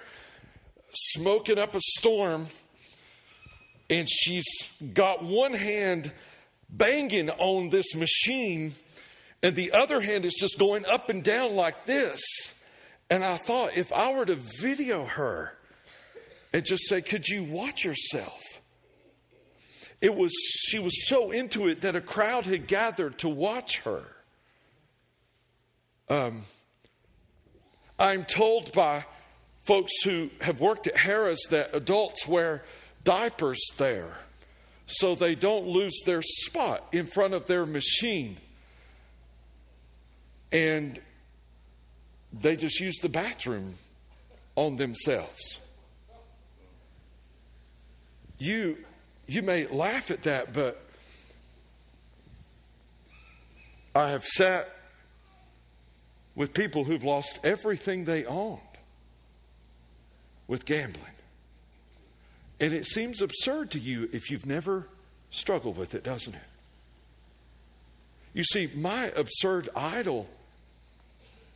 smoking 0.93 1.59
up 1.59 1.75
a 1.75 1.81
storm, 1.81 2.47
and 3.90 4.09
she's 4.09 4.47
got 4.95 5.25
one 5.25 5.52
hand 5.52 6.12
banging 6.69 7.31
on 7.31 7.71
this 7.71 7.95
machine, 7.95 8.75
and 9.43 9.57
the 9.57 9.73
other 9.73 10.00
hand 10.00 10.25
is 10.25 10.35
just 10.35 10.59
going 10.59 10.85
up 10.87 11.09
and 11.11 11.23
down 11.23 11.55
like 11.55 11.87
this. 11.87 12.21
And 13.11 13.25
I 13.25 13.37
thought, 13.37 13.76
if 13.76 13.93
I 13.93 14.12
were 14.12 14.26
to 14.26 14.37
video 14.61 15.05
her 15.05 15.52
and 16.52 16.64
just 16.64 16.88
say, 16.88 17.00
Could 17.00 17.28
you 17.28 17.45
watch 17.45 17.85
yourself? 17.85 18.43
It 20.00 20.14
was, 20.14 20.33
she 20.33 20.78
was 20.78 21.09
so 21.09 21.31
into 21.31 21.69
it 21.69 21.81
that 21.83 21.97
a 21.97 22.00
crowd 22.00 22.45
had 22.45 22.66
gathered 22.66 23.19
to 23.19 23.28
watch 23.28 23.81
her. 23.81 24.16
Um, 26.09 26.43
I'm 27.99 28.25
told 28.25 28.73
by 28.73 29.05
folks 29.65 29.93
who 30.05 30.31
have 30.41 30.61
worked 30.61 30.87
at 30.87 30.95
Harrah's 30.95 31.45
that 31.51 31.75
adults 31.75 32.29
wear 32.29 32.63
diapers 33.03 33.61
there 33.79 34.19
so 34.87 35.15
they 35.15 35.35
don't 35.35 35.67
lose 35.67 36.01
their 36.05 36.23
spot 36.23 36.87
in 36.93 37.07
front 37.07 37.35
of 37.35 37.47
their 37.47 37.67
machine. 37.67 38.37
And 40.53 41.01
they 42.33 42.55
just 42.55 42.79
use 42.79 42.99
the 43.01 43.09
bathroom 43.09 43.75
on 44.55 44.77
themselves. 44.77 45.61
You, 48.39 48.77
you 49.27 49.43
may 49.43 49.67
laugh 49.67 50.11
at 50.11 50.23
that, 50.23 50.53
but 50.53 50.81
I 53.95 54.11
have 54.11 54.25
sat 54.25 54.75
with 56.37 56.55
people 56.55 56.85
who've 56.85 57.02
lost 57.02 57.40
everything 57.43 58.05
they 58.05 58.25
owned 58.25 58.61
with 60.47 60.64
gambling. 60.64 61.02
And 62.61 62.73
it 62.73 62.87
seems 62.87 63.21
absurd 63.21 63.73
to 63.73 63.81
you 63.81 64.09
if 64.12 64.31
you've 64.31 64.47
never 64.47 64.87
struggled 65.31 65.76
with 65.76 65.95
it, 65.95 66.05
doesn't 66.05 66.35
it? 66.35 66.40
You 68.33 68.45
see, 68.45 68.71
my 68.75 69.11
absurd 69.16 69.71
idol 69.75 70.28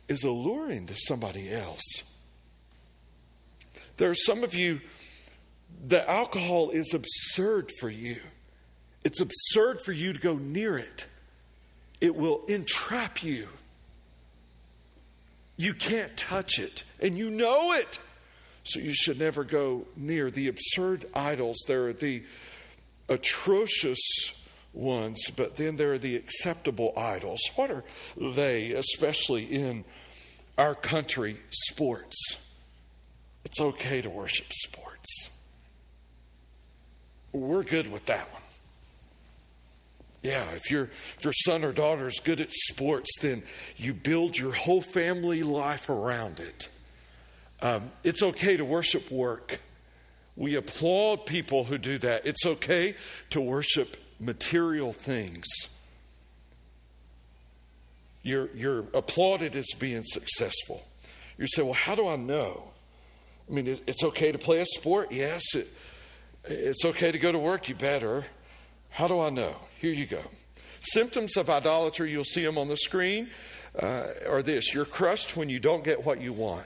is 0.07 0.23
alluring 0.23 0.87
to 0.87 0.95
somebody 0.95 1.53
else. 1.53 2.03
There 3.97 4.09
are 4.09 4.15
some 4.15 4.43
of 4.43 4.55
you 4.55 4.81
that 5.87 6.09
alcohol 6.09 6.71
is 6.71 6.93
absurd 6.93 7.69
for 7.79 7.89
you. 7.89 8.17
It's 9.03 9.21
absurd 9.21 9.81
for 9.81 9.91
you 9.91 10.13
to 10.13 10.19
go 10.19 10.35
near 10.35 10.77
it. 10.77 11.05
It 12.01 12.15
will 12.15 12.43
entrap 12.47 13.23
you. 13.23 13.47
You 15.61 15.75
can't 15.75 16.17
touch 16.17 16.57
it, 16.57 16.83
and 16.99 17.15
you 17.15 17.29
know 17.29 17.73
it. 17.73 17.99
So 18.63 18.79
you 18.79 18.95
should 18.95 19.19
never 19.19 19.43
go 19.43 19.85
near 19.95 20.31
the 20.31 20.47
absurd 20.47 21.05
idols. 21.13 21.57
There 21.67 21.85
are 21.85 21.93
the 21.93 22.23
atrocious 23.07 23.99
ones, 24.73 25.23
but 25.37 25.57
then 25.57 25.75
there 25.75 25.93
are 25.93 25.99
the 25.99 26.15
acceptable 26.15 26.93
idols. 26.97 27.39
What 27.53 27.69
are 27.69 27.83
they, 28.17 28.71
especially 28.71 29.43
in 29.43 29.85
our 30.57 30.73
country? 30.73 31.37
Sports. 31.51 32.43
It's 33.45 33.61
okay 33.61 34.01
to 34.01 34.09
worship 34.09 34.47
sports. 34.51 35.29
We're 37.33 37.61
good 37.61 37.91
with 37.91 38.07
that 38.07 38.33
one. 38.33 38.40
Yeah, 40.21 40.45
if, 40.51 40.69
you 40.69 40.87
if 41.17 41.23
your 41.23 41.33
son 41.33 41.63
or 41.63 41.71
daughter 41.71 42.07
is 42.07 42.19
good 42.23 42.39
at 42.39 42.51
sports, 42.51 43.09
then 43.21 43.41
you 43.75 43.93
build 43.93 44.37
your 44.37 44.51
whole 44.51 44.81
family 44.81 45.41
life 45.41 45.89
around 45.89 46.39
it. 46.39 46.69
Um, 47.61 47.91
it's 48.03 48.21
okay 48.21 48.55
to 48.57 48.65
worship 48.65 49.09
work. 49.09 49.59
We 50.35 50.55
applaud 50.55 51.25
people 51.25 51.63
who 51.63 51.77
do 51.77 51.97
that. 51.99 52.25
It's 52.25 52.45
okay 52.45 52.95
to 53.31 53.41
worship 53.41 53.97
material 54.19 54.93
things. 54.93 55.45
You're, 58.23 58.49
you're 58.55 58.85
applauded 58.93 59.55
as 59.55 59.67
being 59.77 60.03
successful. 60.03 60.83
You 61.37 61.47
say, 61.47 61.63
well, 61.63 61.73
how 61.73 61.95
do 61.95 62.07
I 62.07 62.15
know? 62.15 62.71
I 63.49 63.53
mean, 63.53 63.67
it's 63.67 64.03
okay 64.03 64.31
to 64.31 64.37
play 64.37 64.59
a 64.59 64.65
sport? 64.65 65.11
Yes. 65.11 65.55
It, 65.55 65.67
it's 66.45 66.85
okay 66.85 67.11
to 67.11 67.17
go 67.17 67.31
to 67.31 67.39
work? 67.39 67.67
You 67.67 67.75
better. 67.75 68.25
How 68.91 69.07
do 69.07 69.19
I 69.19 69.29
know? 69.29 69.55
Here 69.79 69.93
you 69.93 70.05
go. 70.05 70.21
Symptoms 70.81 71.37
of 71.37 71.49
idolatry, 71.49 72.11
you'll 72.11 72.23
see 72.23 72.43
them 72.43 72.57
on 72.57 72.67
the 72.67 72.77
screen, 72.77 73.29
uh, 73.79 74.07
are 74.27 74.41
this 74.41 74.73
you're 74.73 74.85
crushed 74.85 75.37
when 75.37 75.49
you 75.49 75.59
don't 75.59 75.83
get 75.83 76.05
what 76.05 76.21
you 76.21 76.33
want. 76.33 76.65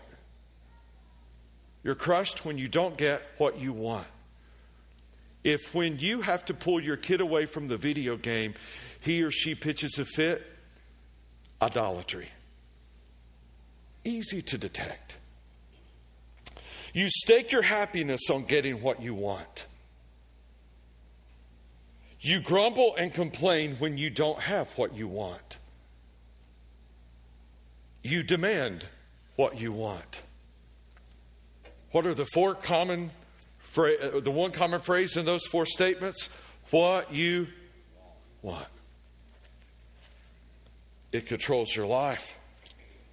You're 1.84 1.96
crushed 1.96 2.46
when 2.46 2.58
you 2.58 2.68
don't 2.68 2.98
get 2.98 3.22
what 3.38 3.60
you 3.60 3.72
want. 3.72 4.08
If 5.44 5.76
when 5.76 6.00
you 6.00 6.22
have 6.22 6.44
to 6.46 6.56
pull 6.56 6.82
your 6.82 6.98
kid 6.98 7.22
away 7.22 7.46
from 7.46 7.68
the 7.68 7.78
video 7.78 8.18
game, 8.18 8.56
he 9.02 9.22
or 9.22 9.30
she 9.30 9.54
pitches 9.54 10.00
a 10.00 10.06
fit, 10.06 10.42
idolatry. 11.62 12.30
Easy 14.04 14.42
to 14.42 14.58
detect. 14.58 15.18
You 16.94 17.10
stake 17.10 17.52
your 17.52 17.62
happiness 17.62 18.30
on 18.32 18.46
getting 18.46 18.82
what 18.82 19.04
you 19.04 19.14
want. 19.14 19.68
You 22.26 22.40
grumble 22.40 22.96
and 22.98 23.14
complain 23.14 23.76
when 23.76 24.00
you 24.00 24.10
don't 24.10 24.40
have 24.40 24.76
what 24.80 24.96
you 24.96 25.08
want. 25.08 25.60
You 28.02 28.24
demand 28.24 28.84
what 29.36 29.62
you 29.62 29.72
want. 29.72 30.24
What 31.92 32.08
are 32.08 32.16
the 32.16 32.26
four 32.26 32.56
common 32.56 33.12
uh, 33.78 34.22
the 34.22 34.32
one 34.32 34.50
common 34.50 34.82
phrase 34.82 35.18
in 35.18 35.26
those 35.26 35.46
four 35.46 35.68
statements? 35.68 36.30
What 36.72 37.14
you 37.14 37.46
want. 38.42 38.70
It 41.12 41.28
controls 41.28 41.76
your 41.76 41.86
life. 41.86 42.40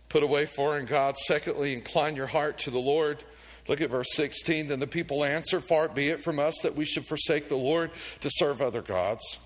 Put 0.08 0.22
away 0.22 0.46
foreign 0.46 0.86
gods. 0.86 1.20
Secondly, 1.26 1.74
incline 1.74 2.16
your 2.16 2.28
heart 2.28 2.56
to 2.60 2.70
the 2.70 2.78
Lord. 2.78 3.22
Look 3.68 3.80
at 3.80 3.90
verse 3.90 4.12
16. 4.14 4.68
Then 4.68 4.80
the 4.80 4.86
people 4.86 5.24
answered, 5.24 5.64
Far 5.64 5.88
be 5.88 6.08
it 6.08 6.22
from 6.22 6.38
us 6.38 6.58
that 6.62 6.74
we 6.74 6.84
should 6.84 7.06
forsake 7.06 7.48
the 7.48 7.56
Lord 7.56 7.90
to 8.20 8.30
serve 8.32 8.60
other 8.60 8.82
gods. 8.82 9.38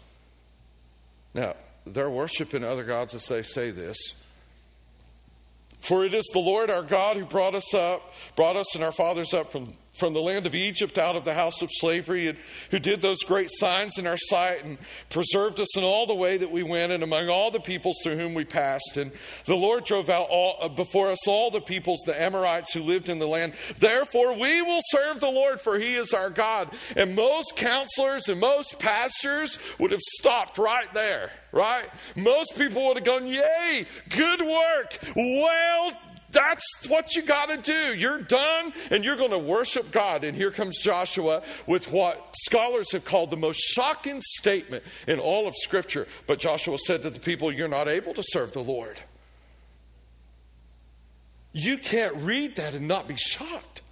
Now, 1.35 1.55
they're 1.87 2.11
worshiping 2.11 2.65
other 2.65 2.85
gods 2.85 3.15
as 3.15 3.29
they 3.29 3.43
say 3.43 3.71
this. 3.71 4.15
For 5.81 6.05
it 6.05 6.15
is 6.15 6.29
the 6.33 6.41
Lord 6.41 6.71
our 6.71 6.83
God 6.83 7.17
who 7.17 7.25
brought 7.25 7.55
us 7.55 7.75
up, 7.75 8.15
brought 8.35 8.57
us 8.57 8.75
and 8.75 8.83
our 8.83 8.93
fathers 8.93 9.35
up 9.35 9.53
from 9.53 9.75
from 9.99 10.13
the 10.13 10.21
land 10.21 10.47
of 10.47 10.55
Egypt 10.55 10.99
out 10.99 11.17
of 11.17 11.25
the 11.25 11.35
house 11.35 11.63
of 11.63 11.71
slavery, 11.73 12.29
and 12.29 12.39
who 12.71 12.79
did 12.79 13.01
those 13.01 13.23
great 13.23 13.49
signs 13.51 13.99
in 13.99 14.07
our 14.07 14.17
sight 14.17 14.65
and 14.65 14.79
preserved 15.11 15.61
us 15.61 15.77
in 15.77 15.85
all 15.85 16.07
the 16.07 16.15
way 16.15 16.37
that 16.37 16.51
we 16.51 16.63
went 16.63 16.93
and 16.93 17.03
among 17.03 17.29
all 17.29 17.51
the 17.51 17.61
peoples 17.61 17.97
through 18.03 18.17
whom 18.17 18.35
we 18.35 18.45
passed. 18.45 18.97
And 18.97 19.13
the 19.45 19.55
Lord 19.57 19.85
drove 19.85 20.09
out 20.09 20.29
all, 20.29 20.57
uh, 20.61 20.69
before 20.69 21.09
us 21.09 21.27
all 21.27 21.51
the 21.51 21.61
peoples, 21.61 22.03
the 22.07 22.21
Amorites 22.21 22.73
who 22.73 22.81
lived 22.81 23.09
in 23.09 23.19
the 23.19 23.27
land. 23.27 23.55
Therefore, 23.79 24.35
we 24.35 24.63
will 24.63 24.81
serve 24.91 25.21
the 25.21 25.31
Lord, 25.31 25.61
for 25.61 25.79
he 25.79 25.95
is 25.95 26.13
our 26.13 26.31
God. 26.31 26.71
And 26.97 27.15
most 27.15 27.57
counselors 27.57 28.29
and 28.29 28.41
most 28.41 28.79
pastors 28.79 29.59
would 29.79 29.93
have 29.93 30.01
stopped 30.01 30.59
right 30.59 30.93
there, 30.95 31.31
right? 31.53 31.89
Most 32.17 32.57
people 32.57 32.87
would 32.87 32.99
have 32.99 33.07
gone, 33.07 33.27
Yay, 33.27 33.87
good 34.11 34.41
work, 34.43 34.99
well 35.15 35.93
that's 36.31 36.87
what 36.89 37.15
you 37.15 37.23
got 37.23 37.49
to 37.51 37.57
do. 37.59 37.95
You're 37.97 38.21
done 38.21 38.73
and 38.91 39.05
you're 39.05 39.17
going 39.17 39.31
to 39.31 39.39
worship 39.39 39.91
God. 39.91 40.25
And 40.25 40.37
here 40.37 40.51
comes 40.51 40.81
Joshua 40.81 41.43
with 41.67 41.91
what 41.91 42.35
scholars 42.45 42.93
have 42.93 43.05
called 43.05 43.31
the 43.31 43.37
most 43.37 43.59
shocking 43.59 44.21
statement 44.23 44.85
in 45.07 45.19
all 45.19 45.47
of 45.47 45.55
Scripture. 45.57 46.07
But 46.27 46.39
Joshua 46.39 46.79
said 46.79 47.03
to 47.03 47.11
the 47.11 47.21
people, 47.21 47.53
You're 47.53 47.69
not 47.69 47.89
able 47.89 48.15
to 48.15 48.23
serve 48.25 48.53
the 48.53 48.63
Lord. 48.63 49.01
You 51.53 51.79
can't 51.79 52.15
read 52.17 52.57
that 52.57 52.75
and 52.75 52.87
not 52.87 53.09
be 53.09 53.17
shocked. 53.17 53.83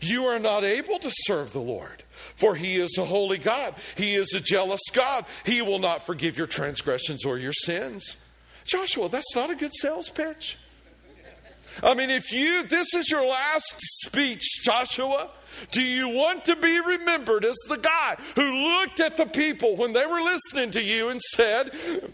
You 0.00 0.24
are 0.24 0.38
not 0.38 0.64
able 0.64 0.98
to 0.98 1.10
serve 1.10 1.52
the 1.52 1.60
Lord, 1.60 2.02
for 2.34 2.54
He 2.54 2.76
is 2.76 2.96
a 2.98 3.04
holy 3.04 3.38
God. 3.38 3.74
He 3.96 4.14
is 4.14 4.34
a 4.34 4.40
jealous 4.40 4.80
God. 4.92 5.24
He 5.44 5.62
will 5.62 5.78
not 5.78 6.04
forgive 6.04 6.36
your 6.36 6.46
transgressions 6.46 7.24
or 7.24 7.38
your 7.38 7.52
sins. 7.52 8.16
Joshua, 8.64 9.08
that's 9.08 9.34
not 9.34 9.50
a 9.50 9.54
good 9.54 9.72
sales 9.74 10.08
pitch. 10.08 10.58
I 11.82 11.94
mean, 11.94 12.10
if 12.10 12.32
you, 12.32 12.62
this 12.64 12.94
is 12.94 13.10
your 13.10 13.26
last 13.26 13.76
speech, 13.80 14.62
Joshua, 14.62 15.30
do 15.70 15.82
you 15.82 16.08
want 16.08 16.44
to 16.46 16.56
be 16.56 16.80
remembered 16.80 17.44
as 17.44 17.56
the 17.68 17.78
guy 17.78 18.16
who 18.34 18.42
looked 18.42 19.00
at 19.00 19.16
the 19.16 19.26
people 19.26 19.76
when 19.76 19.92
they 19.92 20.06
were 20.06 20.20
listening 20.20 20.70
to 20.72 20.82
you 20.82 21.08
and 21.08 21.20
said, 21.20 21.70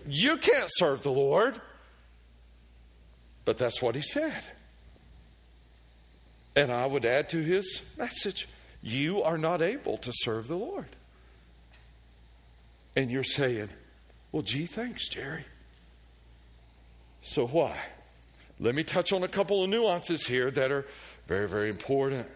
You 0.07 0.37
can't 0.37 0.68
serve 0.68 1.03
the 1.03 1.11
Lord? 1.11 1.61
But 3.44 3.59
that's 3.59 3.83
what 3.83 3.94
he 3.94 4.03
said. 4.03 4.44
And 6.55 6.70
I 6.70 6.87
would 6.87 7.05
add 7.05 7.29
to 7.31 7.38
his 7.38 7.81
message, 7.96 8.48
You 8.83 9.22
are 9.22 9.38
not 9.38 9.62
able 9.62 9.96
to 9.98 10.12
serve 10.14 10.48
the 10.48 10.57
Lord. 10.57 10.87
And 12.94 13.11
you're 13.11 13.25
saying, 13.25 13.70
Well, 14.31 14.42
gee, 14.42 14.66
thanks, 14.66 15.09
Jerry. 15.09 15.44
So 17.22 17.46
why? 17.46 17.77
Let 18.62 18.77
me 18.77 18.85
touch 18.85 19.12
on 19.12 19.25
a 19.25 19.29
couple 19.29 19.64
of 19.64 19.70
nuances 19.70 20.25
here 20.25 20.48
that 20.53 20.70
are 20.70 20.87
very, 21.27 21.48
very 21.48 21.68
important. 21.68 22.29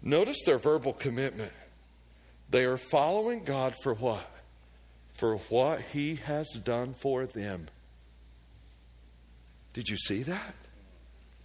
Notice 0.00 0.42
their 0.46 0.56
verbal 0.56 0.94
commitment. 0.94 1.52
They 2.48 2.64
are 2.64 2.78
following 2.78 3.44
God 3.44 3.74
for 3.82 3.92
what? 3.92 4.26
For 5.12 5.36
what 5.36 5.82
He 5.82 6.14
has 6.14 6.48
done 6.64 6.94
for 6.94 7.26
them. 7.26 7.66
Did 9.74 9.90
you 9.90 9.98
see 9.98 10.22
that? 10.22 10.54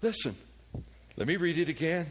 Listen, 0.02 0.38
let 1.18 1.28
me 1.28 1.36
read 1.36 1.58
it 1.58 1.68
again. 1.68 2.06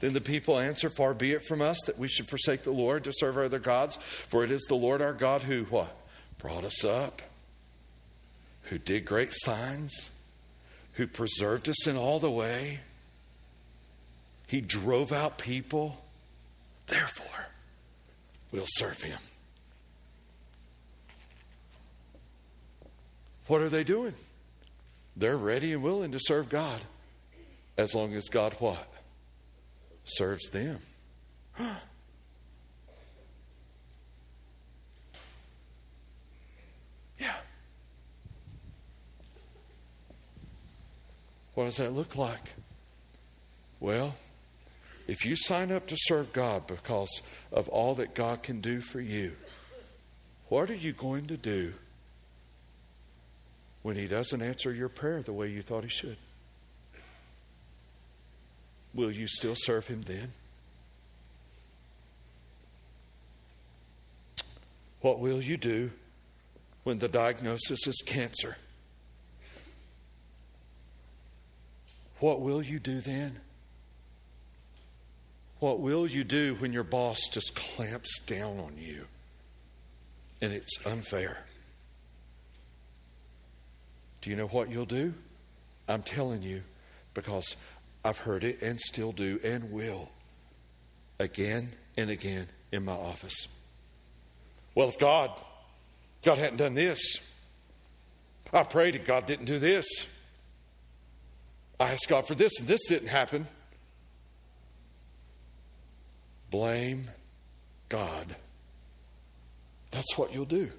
Then 0.00 0.14
the 0.14 0.22
people 0.22 0.58
answer, 0.58 0.88
Far 0.88 1.12
be 1.12 1.32
it 1.32 1.44
from 1.44 1.60
us 1.60 1.76
that 1.84 1.98
we 1.98 2.08
should 2.08 2.30
forsake 2.30 2.62
the 2.62 2.70
Lord 2.70 3.04
to 3.04 3.12
serve 3.12 3.36
other 3.36 3.58
gods, 3.58 3.96
for 3.96 4.42
it 4.42 4.50
is 4.50 4.64
the 4.70 4.74
Lord 4.74 5.02
our 5.02 5.12
God 5.12 5.42
who 5.42 5.64
what? 5.64 5.94
Brought 6.38 6.64
us 6.64 6.82
up 6.82 7.20
who 8.72 8.78
did 8.78 9.04
great 9.04 9.28
signs, 9.34 10.10
who 10.92 11.06
preserved 11.06 11.68
us 11.68 11.86
in 11.86 11.94
all 11.94 12.18
the 12.18 12.30
way. 12.30 12.80
He 14.46 14.62
drove 14.62 15.12
out 15.12 15.36
people. 15.36 16.02
Therefore, 16.86 17.48
we'll 18.50 18.64
serve 18.66 19.02
him. 19.02 19.18
What 23.46 23.60
are 23.60 23.68
they 23.68 23.84
doing? 23.84 24.14
They're 25.18 25.36
ready 25.36 25.74
and 25.74 25.82
willing 25.82 26.12
to 26.12 26.18
serve 26.18 26.48
God 26.48 26.80
as 27.76 27.94
long 27.94 28.14
as 28.14 28.30
God 28.30 28.54
what? 28.58 28.90
Serves 30.06 30.48
them. 30.48 30.78
What 41.62 41.68
does 41.68 41.76
that 41.76 41.92
look 41.92 42.16
like? 42.16 42.54
Well, 43.78 44.16
if 45.06 45.24
you 45.24 45.36
sign 45.36 45.70
up 45.70 45.86
to 45.86 45.96
serve 45.96 46.32
God 46.32 46.66
because 46.66 47.22
of 47.52 47.68
all 47.68 47.94
that 47.94 48.16
God 48.16 48.42
can 48.42 48.60
do 48.60 48.80
for 48.80 49.00
you, 49.00 49.36
what 50.48 50.70
are 50.70 50.74
you 50.74 50.92
going 50.92 51.28
to 51.28 51.36
do 51.36 51.72
when 53.82 53.94
He 53.94 54.08
doesn't 54.08 54.42
answer 54.42 54.72
your 54.72 54.88
prayer 54.88 55.22
the 55.22 55.32
way 55.32 55.50
you 55.50 55.62
thought 55.62 55.84
He 55.84 55.88
should? 55.88 56.16
Will 58.92 59.12
you 59.12 59.28
still 59.28 59.54
serve 59.54 59.86
Him 59.86 60.02
then? 60.02 60.32
What 65.00 65.20
will 65.20 65.40
you 65.40 65.56
do 65.56 65.92
when 66.82 66.98
the 66.98 67.06
diagnosis 67.06 67.86
is 67.86 68.02
cancer? 68.04 68.56
What 72.22 72.40
will 72.40 72.62
you 72.62 72.78
do 72.78 73.00
then? 73.00 73.40
What 75.58 75.80
will 75.80 76.06
you 76.06 76.22
do 76.22 76.54
when 76.54 76.72
your 76.72 76.84
boss 76.84 77.18
just 77.28 77.56
clamps 77.56 78.20
down 78.20 78.60
on 78.60 78.74
you 78.78 79.06
and 80.40 80.52
it's 80.52 80.86
unfair? 80.86 81.38
Do 84.20 84.30
you 84.30 84.36
know 84.36 84.46
what 84.46 84.70
you'll 84.70 84.84
do? 84.84 85.14
I'm 85.88 86.04
telling 86.04 86.42
you 86.42 86.62
because 87.12 87.56
I've 88.04 88.18
heard 88.18 88.44
it 88.44 88.62
and 88.62 88.80
still 88.80 89.10
do 89.10 89.40
and 89.42 89.72
will 89.72 90.08
again 91.18 91.70
and 91.96 92.08
again 92.08 92.46
in 92.70 92.84
my 92.84 92.92
office. 92.92 93.48
Well, 94.76 94.88
if 94.88 94.96
God 94.96 95.32
God 96.22 96.38
hadn't 96.38 96.58
done 96.58 96.74
this. 96.74 97.16
I 98.52 98.62
prayed 98.62 98.94
and 98.94 99.04
God 99.04 99.26
didn't 99.26 99.46
do 99.46 99.58
this. 99.58 99.86
I 101.80 101.92
asked 101.92 102.08
God 102.08 102.26
for 102.26 102.34
this 102.34 102.58
and 102.60 102.68
this 102.68 102.86
didn't 102.88 103.08
happen. 103.08 103.46
Blame 106.50 107.08
God. 107.88 108.26
That's 109.90 110.16
what 110.16 110.34
you'll 110.34 110.44
do. 110.44 110.70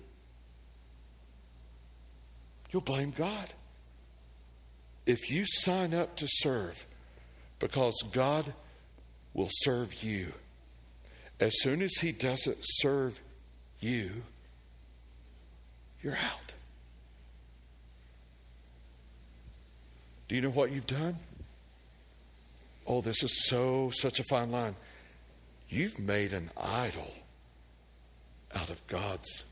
You'll 2.71 2.82
blame 2.82 3.12
God. 3.12 3.49
If 5.06 5.29
you 5.29 5.45
sign 5.45 5.93
up 5.93 6.15
to 6.17 6.27
serve 6.27 6.86
because 7.60 7.93
God 8.12 8.53
will 9.34 9.49
serve 9.51 10.03
you, 10.03 10.34
as 11.39 11.53
soon 11.62 11.82
as 11.82 11.95
He 11.95 12.12
doesn't 12.12 12.60
serve 12.62 13.21
you, 13.79 14.23
you're 16.01 16.15
out. 16.15 16.53
Do 20.34 20.38
you 20.38 20.41
know 20.41 20.50
what 20.50 20.72
you've 20.72 20.88
done? 20.88 21.15
Oh, 22.88 23.02
this 23.02 23.22
is 23.22 23.46
so, 23.46 23.91
such 23.91 24.19
a 24.19 24.24
fine 24.24 24.50
line. 24.50 24.76
You've 25.69 26.00
made 26.00 26.34
an 26.34 26.50
idol 26.58 27.13
out 28.56 28.72
of 28.72 28.82
God's 28.88 29.43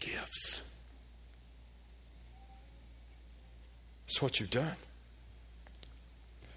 gifts. 0.00 0.62
That's 4.08 4.20
what 4.20 4.40
you've 4.40 4.50
done. 4.50 4.74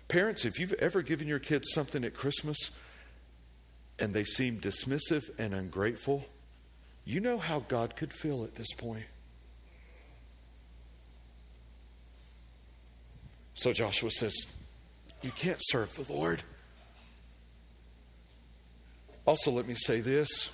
Parents, 0.08 0.44
if 0.44 0.60
you've 0.60 0.74
ever 0.74 1.04
given 1.04 1.28
your 1.28 1.38
kids 1.38 1.70
something 1.72 2.04
at 2.04 2.16
Christmas 2.16 2.72
and 4.00 4.16
they 4.16 4.24
seem 4.24 4.60
dismissive 4.60 5.30
and 5.38 5.54
ungrateful, 5.54 6.26
you 7.06 7.20
know 7.20 7.38
how 7.38 7.60
God 7.60 7.96
could 7.96 8.14
feel 8.14 8.44
at 8.44 8.56
this 8.56 8.74
point. 8.74 9.06
So 13.58 13.74
Joshua 13.74 14.12
says, 14.12 14.46
You 15.24 15.32
can't 15.32 15.58
serve 15.60 15.94
the 15.96 16.14
Lord. 16.14 16.44
Also, 19.26 19.52
let 19.52 19.68
me 19.68 19.74
say 19.76 20.00
this 20.00 20.50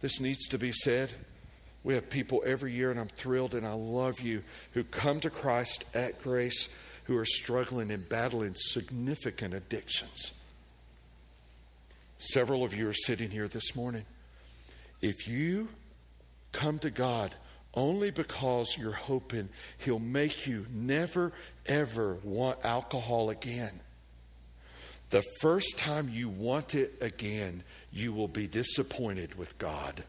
this 0.00 0.20
needs 0.20 0.46
to 0.48 0.58
be 0.58 0.72
said. 0.72 1.12
We 1.82 1.94
have 1.94 2.08
people 2.08 2.42
every 2.46 2.72
year, 2.72 2.90
and 2.90 2.98
I'm 2.98 3.08
thrilled 3.08 3.54
and 3.54 3.66
I 3.66 3.72
love 3.72 4.20
you, 4.20 4.42
who 4.72 4.82
come 4.84 5.20
to 5.20 5.30
Christ 5.30 5.84
at 5.94 6.22
grace 6.22 6.68
who 7.04 7.16
are 7.16 7.24
struggling 7.24 7.90
and 7.90 8.08
battling 8.08 8.54
significant 8.54 9.54
addictions. 9.54 10.32
Several 12.18 12.64
of 12.64 12.74
you 12.74 12.88
are 12.88 12.92
sitting 12.92 13.30
here 13.30 13.46
this 13.46 13.76
morning. 13.76 14.04
If 15.00 15.28
you 15.28 15.68
come 16.52 16.78
to 16.80 16.90
God 16.90 17.34
only 17.76 18.10
because 18.10 18.76
you're 18.78 18.90
hoping 18.90 19.48
He'll 19.78 19.98
make 19.98 20.46
you 20.46 20.66
never, 20.72 21.32
ever 21.66 22.18
want 22.24 22.64
alcohol 22.64 23.30
again, 23.30 23.80
the 25.10 25.22
first 25.40 25.78
time 25.78 26.08
you 26.08 26.28
want 26.28 26.74
it 26.74 26.94
again, 27.00 27.62
you 27.92 28.12
will 28.12 28.26
be 28.26 28.48
disappointed 28.48 29.36
with 29.36 29.56
God. 29.58 30.02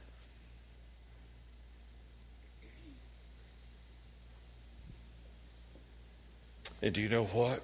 And 6.82 6.94
do 6.94 7.02
you 7.02 7.10
know 7.10 7.26
what? 7.26 7.62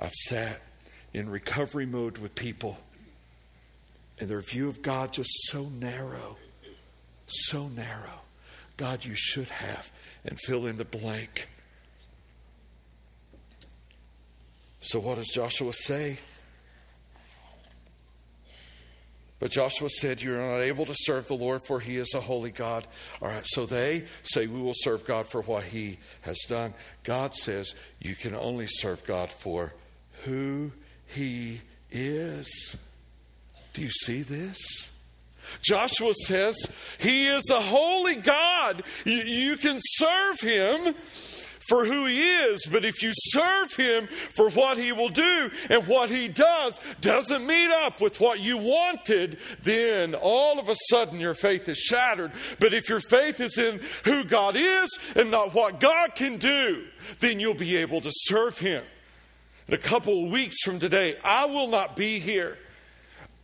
I've 0.00 0.12
sat 0.12 0.60
in 1.12 1.28
recovery 1.28 1.86
mode 1.86 2.18
with 2.18 2.34
people, 2.34 2.78
and 4.18 4.28
their 4.28 4.40
view 4.40 4.68
of 4.68 4.82
God 4.82 5.12
just 5.12 5.30
so 5.46 5.68
narrow, 5.68 6.36
so 7.26 7.68
narrow. 7.68 8.22
God, 8.78 9.04
you 9.04 9.14
should 9.14 9.48
have, 9.48 9.92
and 10.24 10.38
fill 10.40 10.66
in 10.66 10.78
the 10.78 10.84
blank. 10.84 11.48
So, 14.80 15.00
what 15.00 15.16
does 15.16 15.28
Joshua 15.34 15.72
say? 15.72 16.16
But 19.40 19.50
Joshua 19.50 19.88
said, 19.90 20.22
You're 20.22 20.40
not 20.40 20.60
able 20.60 20.86
to 20.86 20.94
serve 20.96 21.26
the 21.26 21.34
Lord, 21.34 21.62
for 21.62 21.80
he 21.80 21.96
is 21.96 22.14
a 22.14 22.20
holy 22.20 22.52
God. 22.52 22.86
All 23.20 23.28
right, 23.28 23.44
so 23.44 23.66
they 23.66 24.04
say, 24.22 24.46
We 24.46 24.60
will 24.60 24.74
serve 24.74 25.04
God 25.04 25.28
for 25.28 25.42
what 25.42 25.64
he 25.64 25.98
has 26.22 26.38
done. 26.48 26.72
God 27.02 27.34
says, 27.34 27.74
You 28.00 28.14
can 28.14 28.34
only 28.34 28.66
serve 28.68 29.04
God 29.04 29.30
for 29.30 29.74
who 30.24 30.72
he 31.06 31.60
is. 31.90 32.76
Do 33.72 33.82
you 33.82 33.90
see 33.90 34.22
this? 34.22 34.90
Joshua 35.62 36.14
says, 36.14 36.56
He 36.98 37.26
is 37.26 37.50
a 37.50 37.60
holy 37.60 38.16
God. 38.16 38.82
You, 39.04 39.18
you 39.18 39.56
can 39.56 39.78
serve 39.80 40.40
him 40.40 40.94
for 41.68 41.84
who 41.84 42.06
he 42.06 42.22
is, 42.22 42.66
but 42.70 42.84
if 42.84 43.02
you 43.02 43.12
serve 43.14 43.74
him 43.74 44.06
for 44.06 44.48
what 44.50 44.78
he 44.78 44.90
will 44.90 45.10
do 45.10 45.50
and 45.68 45.86
what 45.86 46.10
he 46.10 46.26
does 46.26 46.80
doesn't 47.02 47.46
meet 47.46 47.70
up 47.70 48.00
with 48.00 48.20
what 48.20 48.40
you 48.40 48.56
wanted, 48.56 49.38
then 49.62 50.14
all 50.14 50.58
of 50.58 50.70
a 50.70 50.76
sudden 50.88 51.20
your 51.20 51.34
faith 51.34 51.68
is 51.68 51.76
shattered. 51.76 52.32
But 52.58 52.72
if 52.72 52.88
your 52.88 53.00
faith 53.00 53.38
is 53.40 53.58
in 53.58 53.80
who 54.04 54.24
God 54.24 54.56
is 54.56 54.88
and 55.14 55.30
not 55.30 55.52
what 55.52 55.78
God 55.78 56.14
can 56.14 56.38
do, 56.38 56.84
then 57.18 57.38
you'll 57.38 57.52
be 57.52 57.76
able 57.76 58.00
to 58.00 58.10
serve 58.12 58.58
him. 58.58 58.82
In 59.68 59.74
a 59.74 59.78
couple 59.78 60.24
of 60.24 60.32
weeks 60.32 60.62
from 60.64 60.78
today, 60.78 61.16
I 61.22 61.44
will 61.44 61.68
not 61.68 61.94
be 61.94 62.18
here. 62.18 62.56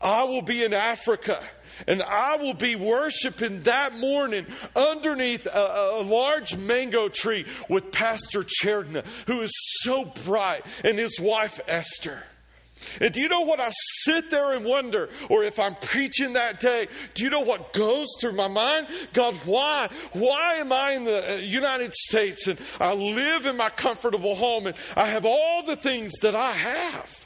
I 0.01 0.25
will 0.25 0.43
be 0.43 0.64
in 0.64 0.73
Africa 0.73 1.43
and 1.87 2.03
I 2.03 2.37
will 2.37 2.55
be 2.55 2.77
worshiping 2.77 3.63
that 3.63 3.95
morning 3.97 4.47
underneath 4.75 5.47
a, 5.47 5.99
a, 5.99 6.03
large 6.03 6.57
mango 6.57 7.09
tree 7.09 7.45
with 7.69 7.93
Pastor 7.93 8.43
Cherdna, 8.43 9.05
who 9.27 9.41
is 9.41 9.53
so 9.83 10.05
bright, 10.25 10.65
and 10.85 10.99
his 10.99 11.19
wife 11.21 11.61
Esther. 11.67 12.23
And 13.01 13.13
do 13.13 13.21
you 13.21 13.29
know 13.29 13.43
what 13.43 13.61
I 13.61 13.71
sit 14.03 14.31
there 14.31 14.55
and 14.55 14.65
wonder, 14.65 15.09
or 15.29 15.45
if 15.45 15.59
I'm 15.59 15.75
preaching 15.77 16.35
that 16.35 16.61
day, 16.61 16.87
do 17.15 17.25
you 17.25 17.31
know 17.31 17.41
what 17.41 17.73
goes 17.73 18.09
through 18.21 18.33
my 18.33 18.49
mind? 18.49 18.89
God, 19.13 19.35
why? 19.45 19.89
Why 20.13 20.57
am 20.57 20.73
I 20.73 20.93
in 20.93 21.05
the 21.05 21.35
uh, 21.35 21.37
United 21.37 21.95
States 21.95 22.47
and 22.47 22.59
I 22.81 22.95
live 22.95 23.47
in 23.47 23.57
my 23.57 23.71
comfortable 23.71 24.35
home 24.35 24.67
and 24.67 24.77
I 24.97 25.07
have 25.07 25.25
all 25.25 25.65
the 25.65 25.77
things 25.77 26.13
that 26.23 26.35
I 26.35 26.51
have? 26.53 27.24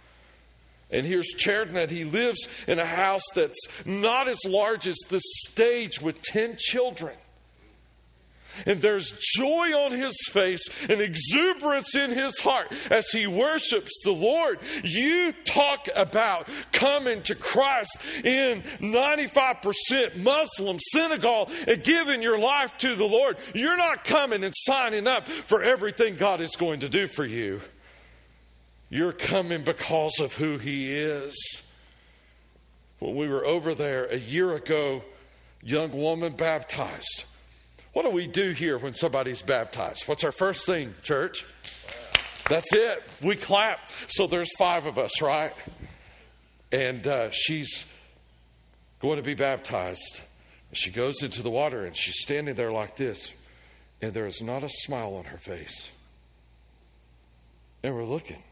And 0.90 1.04
here's 1.04 1.28
Cheriton 1.28 1.74
that 1.74 1.90
he 1.90 2.04
lives 2.04 2.48
in 2.66 2.78
a 2.78 2.84
house 2.84 3.24
that's 3.34 3.58
not 3.84 4.26
as 4.28 4.38
large 4.46 4.86
as 4.86 4.96
the 5.08 5.20
stage 5.20 6.00
with 6.00 6.22
10 6.22 6.56
children. 6.58 7.14
And 8.66 8.80
there's 8.80 9.12
joy 9.36 9.72
on 9.72 9.92
his 9.92 10.16
face 10.30 10.66
and 10.88 11.00
exuberance 11.00 11.94
in 11.94 12.10
his 12.10 12.38
heart 12.40 12.72
as 12.90 13.08
he 13.10 13.26
worships 13.26 13.92
the 14.02 14.12
Lord. 14.12 14.58
You 14.82 15.32
talk 15.44 15.88
about 15.94 16.48
coming 16.72 17.22
to 17.22 17.34
Christ 17.34 18.00
in 18.24 18.62
95% 18.80 20.16
Muslim 20.16 20.78
Senegal 20.92 21.50
and 21.66 21.84
giving 21.84 22.22
your 22.22 22.38
life 22.38 22.76
to 22.78 22.94
the 22.94 23.06
Lord. 23.06 23.36
You're 23.54 23.76
not 23.76 24.04
coming 24.04 24.44
and 24.44 24.54
signing 24.56 25.06
up 25.06 25.28
for 25.28 25.62
everything 25.62 26.16
God 26.16 26.40
is 26.40 26.56
going 26.56 26.80
to 26.80 26.88
do 26.88 27.06
for 27.06 27.24
you. 27.24 27.60
You're 28.90 29.12
coming 29.12 29.62
because 29.62 30.18
of 30.20 30.34
who 30.34 30.58
He 30.58 30.92
is. 30.92 31.62
When 32.98 33.14
we 33.14 33.28
were 33.28 33.44
over 33.44 33.74
there 33.74 34.06
a 34.06 34.18
year 34.18 34.52
ago, 34.52 35.04
young 35.62 35.92
woman 35.92 36.32
baptized. 36.32 37.24
What 37.92 38.04
do 38.04 38.10
we 38.10 38.26
do 38.26 38.50
here 38.50 38.78
when 38.78 38.94
somebody's 38.94 39.42
baptized? 39.42 40.08
What's 40.08 40.24
our 40.24 40.32
first 40.32 40.66
thing, 40.66 40.94
church? 41.02 41.44
That's 42.48 42.72
it. 42.72 43.02
We 43.22 43.36
clap. 43.36 43.90
So 44.08 44.26
there's 44.26 44.50
five 44.56 44.86
of 44.86 44.98
us, 44.98 45.20
right? 45.20 45.52
And 46.72 47.06
uh, 47.06 47.30
she's 47.30 47.86
going 49.00 49.16
to 49.16 49.22
be 49.22 49.34
baptized. 49.34 50.22
She 50.72 50.90
goes 50.90 51.22
into 51.22 51.42
the 51.42 51.50
water 51.50 51.84
and 51.84 51.96
she's 51.96 52.20
standing 52.20 52.54
there 52.54 52.72
like 52.72 52.96
this, 52.96 53.32
and 54.02 54.12
there 54.12 54.26
is 54.26 54.42
not 54.42 54.62
a 54.62 54.68
smile 54.68 55.14
on 55.14 55.24
her 55.24 55.38
face. 55.38 55.88
And 57.82 57.94
we're 57.94 58.04
looking. 58.04 58.42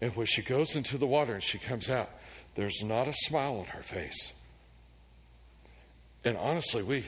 And 0.00 0.14
when 0.16 0.26
she 0.26 0.42
goes 0.42 0.76
into 0.76 0.98
the 0.98 1.06
water 1.06 1.34
and 1.34 1.42
she 1.42 1.58
comes 1.58 1.88
out, 1.88 2.10
there's 2.54 2.82
not 2.84 3.08
a 3.08 3.14
smile 3.14 3.58
on 3.58 3.66
her 3.66 3.82
face. 3.82 4.32
And 6.24 6.36
honestly, 6.36 6.82
we 6.82 7.04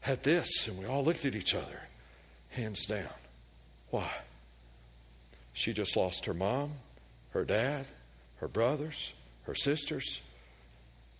had 0.00 0.22
this 0.22 0.66
and 0.68 0.78
we 0.78 0.86
all 0.86 1.04
looked 1.04 1.24
at 1.24 1.34
each 1.34 1.54
other, 1.54 1.80
hands 2.50 2.86
down. 2.86 3.08
Why? 3.90 4.10
She 5.52 5.72
just 5.72 5.96
lost 5.96 6.26
her 6.26 6.34
mom, 6.34 6.72
her 7.30 7.44
dad, 7.44 7.86
her 8.36 8.48
brothers, 8.48 9.12
her 9.42 9.54
sisters. 9.54 10.20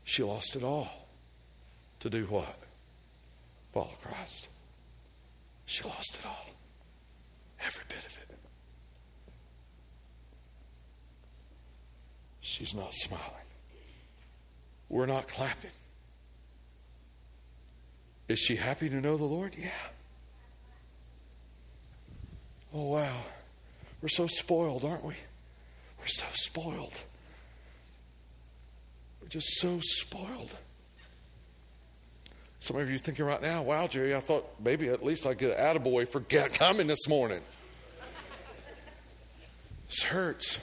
She 0.05 0.23
lost 0.23 0.57
it 0.57 0.65
all. 0.65 1.07
To 2.01 2.11
do 2.11 2.25
what? 2.27 2.57
Follow 3.73 3.93
Christ. 4.03 4.49
She 5.67 5.85
lost 5.85 6.19
it 6.21 6.27
all. 6.27 6.47
Every 7.65 7.85
bit 7.89 7.99
of 7.99 8.17
it. 8.17 8.30
She's 12.51 12.75
not 12.75 12.93
smiling. 12.93 13.47
We're 14.89 15.07
not 15.07 15.29
clapping. 15.29 15.71
Is 18.29 18.41
she 18.41 18.57
happy 18.57 18.89
to 18.89 18.97
know 18.97 19.17
the 19.17 19.25
Lord? 19.25 19.55
Yeah. 19.57 19.71
Oh, 22.75 22.89
wow. 22.89 23.19
We're 24.03 24.09
so 24.09 24.27
spoiled, 24.27 24.85
aren't 24.85 25.05
we? 25.05 25.15
We're 26.01 26.07
so 26.07 26.27
spoiled. 26.33 27.01
We're 29.23 29.29
just 29.29 29.61
so 29.61 29.79
spoiled. 29.81 30.57
Some 32.59 32.79
of 32.79 32.91
you 32.91 32.97
are 32.97 32.99
thinking 32.99 33.27
right 33.27 33.41
now, 33.41 33.63
wow, 33.63 33.87
Jerry, 33.87 34.13
I 34.13 34.21
thought 34.21 34.45
maybe 34.61 34.89
at 34.89 35.05
least 35.05 35.23
get 35.23 35.57
an 35.57 35.79
attaboy 35.81 36.09
for 36.09 36.21
coming 36.49 36.89
this 36.89 37.07
morning. 37.07 37.43
this 39.87 40.03
hurts. 40.03 40.59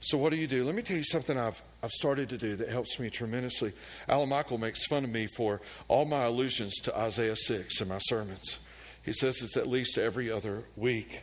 So 0.00 0.16
what 0.16 0.32
do 0.32 0.38
you 0.38 0.46
do? 0.46 0.64
Let 0.64 0.74
me 0.74 0.82
tell 0.82 0.96
you 0.96 1.04
something 1.04 1.36
I've 1.36 1.62
I've 1.82 1.90
started 1.90 2.30
to 2.30 2.38
do 2.38 2.56
that 2.56 2.68
helps 2.68 2.98
me 2.98 3.10
tremendously. 3.10 3.72
Alan 4.08 4.28
Michael 4.28 4.58
makes 4.58 4.86
fun 4.86 5.04
of 5.04 5.10
me 5.10 5.26
for 5.36 5.60
all 5.88 6.04
my 6.04 6.24
allusions 6.24 6.76
to 6.80 6.98
Isaiah 6.98 7.36
6 7.36 7.80
in 7.80 7.88
my 7.88 7.98
sermons. 7.98 8.58
He 9.02 9.12
says 9.12 9.42
it's 9.42 9.56
at 9.56 9.66
least 9.66 9.98
every 9.98 10.30
other 10.30 10.64
week. 10.76 11.22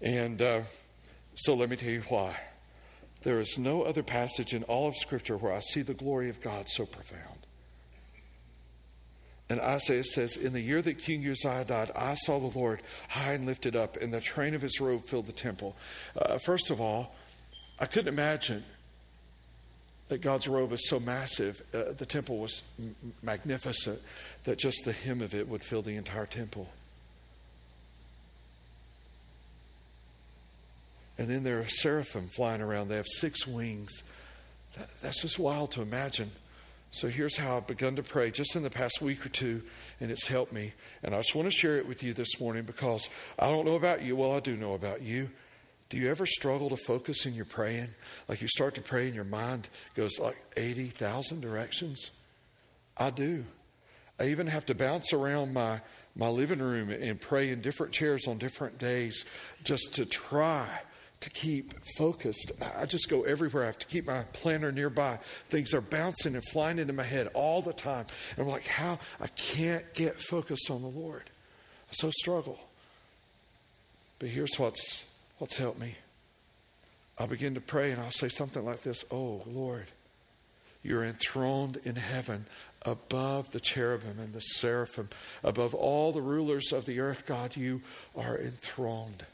And 0.00 0.40
uh, 0.42 0.62
so 1.34 1.54
let 1.54 1.70
me 1.70 1.76
tell 1.76 1.90
you 1.90 2.02
why. 2.08 2.36
There 3.22 3.40
is 3.40 3.58
no 3.58 3.82
other 3.82 4.02
passage 4.02 4.54
in 4.54 4.62
all 4.64 4.86
of 4.88 4.96
Scripture 4.96 5.36
where 5.36 5.52
I 5.52 5.60
see 5.60 5.82
the 5.82 5.94
glory 5.94 6.28
of 6.28 6.40
God 6.40 6.68
so 6.68 6.86
profound. 6.86 7.46
And 9.48 9.60
Isaiah 9.60 10.04
says, 10.04 10.36
In 10.36 10.52
the 10.52 10.60
year 10.60 10.82
that 10.82 10.98
King 10.98 11.28
Uzziah 11.28 11.64
died, 11.64 11.90
I 11.94 12.14
saw 12.14 12.38
the 12.38 12.58
Lord 12.58 12.82
high 13.08 13.32
and 13.32 13.46
lifted 13.46 13.74
up, 13.74 13.96
and 13.96 14.12
the 14.12 14.20
train 14.20 14.54
of 14.54 14.62
his 14.62 14.80
robe 14.80 15.06
filled 15.06 15.26
the 15.26 15.32
temple. 15.32 15.76
Uh, 16.16 16.38
first 16.38 16.70
of 16.70 16.80
all, 16.80 17.14
I 17.78 17.86
couldn't 17.86 18.12
imagine 18.12 18.64
that 20.08 20.20
God's 20.20 20.48
robe 20.48 20.72
is 20.72 20.88
so 20.88 21.00
massive, 21.00 21.62
uh, 21.74 21.92
the 21.96 22.06
temple 22.06 22.38
was 22.38 22.62
m- 22.78 22.94
magnificent, 23.22 24.00
that 24.44 24.58
just 24.58 24.84
the 24.84 24.92
hem 24.92 25.20
of 25.20 25.34
it 25.34 25.48
would 25.48 25.64
fill 25.64 25.82
the 25.82 25.96
entire 25.96 26.26
temple. 26.26 26.68
And 31.18 31.28
then 31.28 31.44
there 31.44 31.58
are 31.58 31.68
seraphim 31.68 32.28
flying 32.28 32.60
around. 32.60 32.88
They 32.88 32.96
have 32.96 33.06
six 33.08 33.46
wings. 33.46 34.02
That, 34.76 34.88
that's 35.02 35.22
just 35.22 35.38
wild 35.38 35.72
to 35.72 35.82
imagine. 35.82 36.30
So 36.90 37.08
here's 37.08 37.36
how 37.36 37.56
I've 37.56 37.66
begun 37.66 37.96
to 37.96 38.02
pray 38.02 38.30
just 38.30 38.54
in 38.54 38.62
the 38.62 38.70
past 38.70 39.02
week 39.02 39.26
or 39.26 39.28
two, 39.30 39.62
and 40.00 40.10
it's 40.10 40.28
helped 40.28 40.52
me. 40.52 40.72
And 41.02 41.14
I 41.14 41.18
just 41.18 41.34
want 41.34 41.46
to 41.46 41.50
share 41.50 41.76
it 41.78 41.86
with 41.86 42.02
you 42.02 42.12
this 42.12 42.38
morning 42.40 42.62
because 42.64 43.08
I 43.38 43.48
don't 43.48 43.66
know 43.66 43.74
about 43.74 44.02
you. 44.02 44.14
Well, 44.14 44.34
I 44.34 44.40
do 44.40 44.56
know 44.56 44.74
about 44.74 45.02
you. 45.02 45.30
Do 45.88 45.98
you 45.98 46.10
ever 46.10 46.26
struggle 46.26 46.68
to 46.70 46.76
focus 46.76 47.26
in 47.26 47.34
your 47.34 47.44
praying? 47.44 47.88
Like 48.28 48.42
you 48.42 48.48
start 48.48 48.74
to 48.74 48.80
pray 48.80 49.06
and 49.06 49.14
your 49.14 49.24
mind 49.24 49.68
goes 49.94 50.18
like 50.18 50.36
80,000 50.56 51.40
directions? 51.40 52.10
I 52.96 53.10
do. 53.10 53.44
I 54.18 54.28
even 54.28 54.46
have 54.48 54.66
to 54.66 54.74
bounce 54.74 55.12
around 55.12 55.52
my, 55.52 55.80
my 56.16 56.28
living 56.28 56.58
room 56.58 56.90
and 56.90 57.20
pray 57.20 57.50
in 57.50 57.60
different 57.60 57.92
chairs 57.92 58.26
on 58.26 58.38
different 58.38 58.78
days 58.78 59.24
just 59.62 59.94
to 59.94 60.06
try 60.06 60.66
to 61.20 61.30
keep 61.30 61.74
focused. 61.96 62.52
I 62.76 62.86
just 62.86 63.08
go 63.08 63.22
everywhere. 63.22 63.62
I 63.62 63.66
have 63.66 63.78
to 63.78 63.86
keep 63.86 64.06
my 64.06 64.22
planner 64.32 64.72
nearby. 64.72 65.18
Things 65.48 65.72
are 65.72 65.80
bouncing 65.80 66.34
and 66.34 66.44
flying 66.50 66.78
into 66.78 66.92
my 66.92 67.02
head 67.04 67.28
all 67.34 67.62
the 67.62 67.72
time. 67.72 68.06
And 68.36 68.44
I'm 68.44 68.50
like, 68.50 68.66
how? 68.66 68.98
I 69.20 69.28
can't 69.28 69.92
get 69.94 70.20
focused 70.20 70.70
on 70.70 70.82
the 70.82 70.88
Lord. 70.88 71.24
I 71.88 71.92
so 71.92 72.10
struggle. 72.10 72.58
But 74.18 74.30
here's 74.30 74.58
what's 74.58 75.04
What's 75.38 75.56
help 75.56 75.78
me? 75.78 75.96
I'll 77.18 77.26
begin 77.26 77.54
to 77.54 77.60
pray 77.60 77.92
and 77.92 78.00
I'll 78.00 78.10
say 78.10 78.28
something 78.28 78.64
like 78.64 78.82
this 78.82 79.04
Oh, 79.10 79.42
Lord, 79.46 79.86
you're 80.82 81.04
enthroned 81.04 81.78
in 81.84 81.96
heaven 81.96 82.46
above 82.82 83.50
the 83.50 83.60
cherubim 83.60 84.18
and 84.18 84.32
the 84.32 84.40
seraphim, 84.40 85.08
above 85.42 85.74
all 85.74 86.12
the 86.12 86.22
rulers 86.22 86.72
of 86.72 86.84
the 86.84 87.00
earth, 87.00 87.26
God, 87.26 87.56
you 87.56 87.82
are 88.14 88.38
enthroned. 88.38 89.24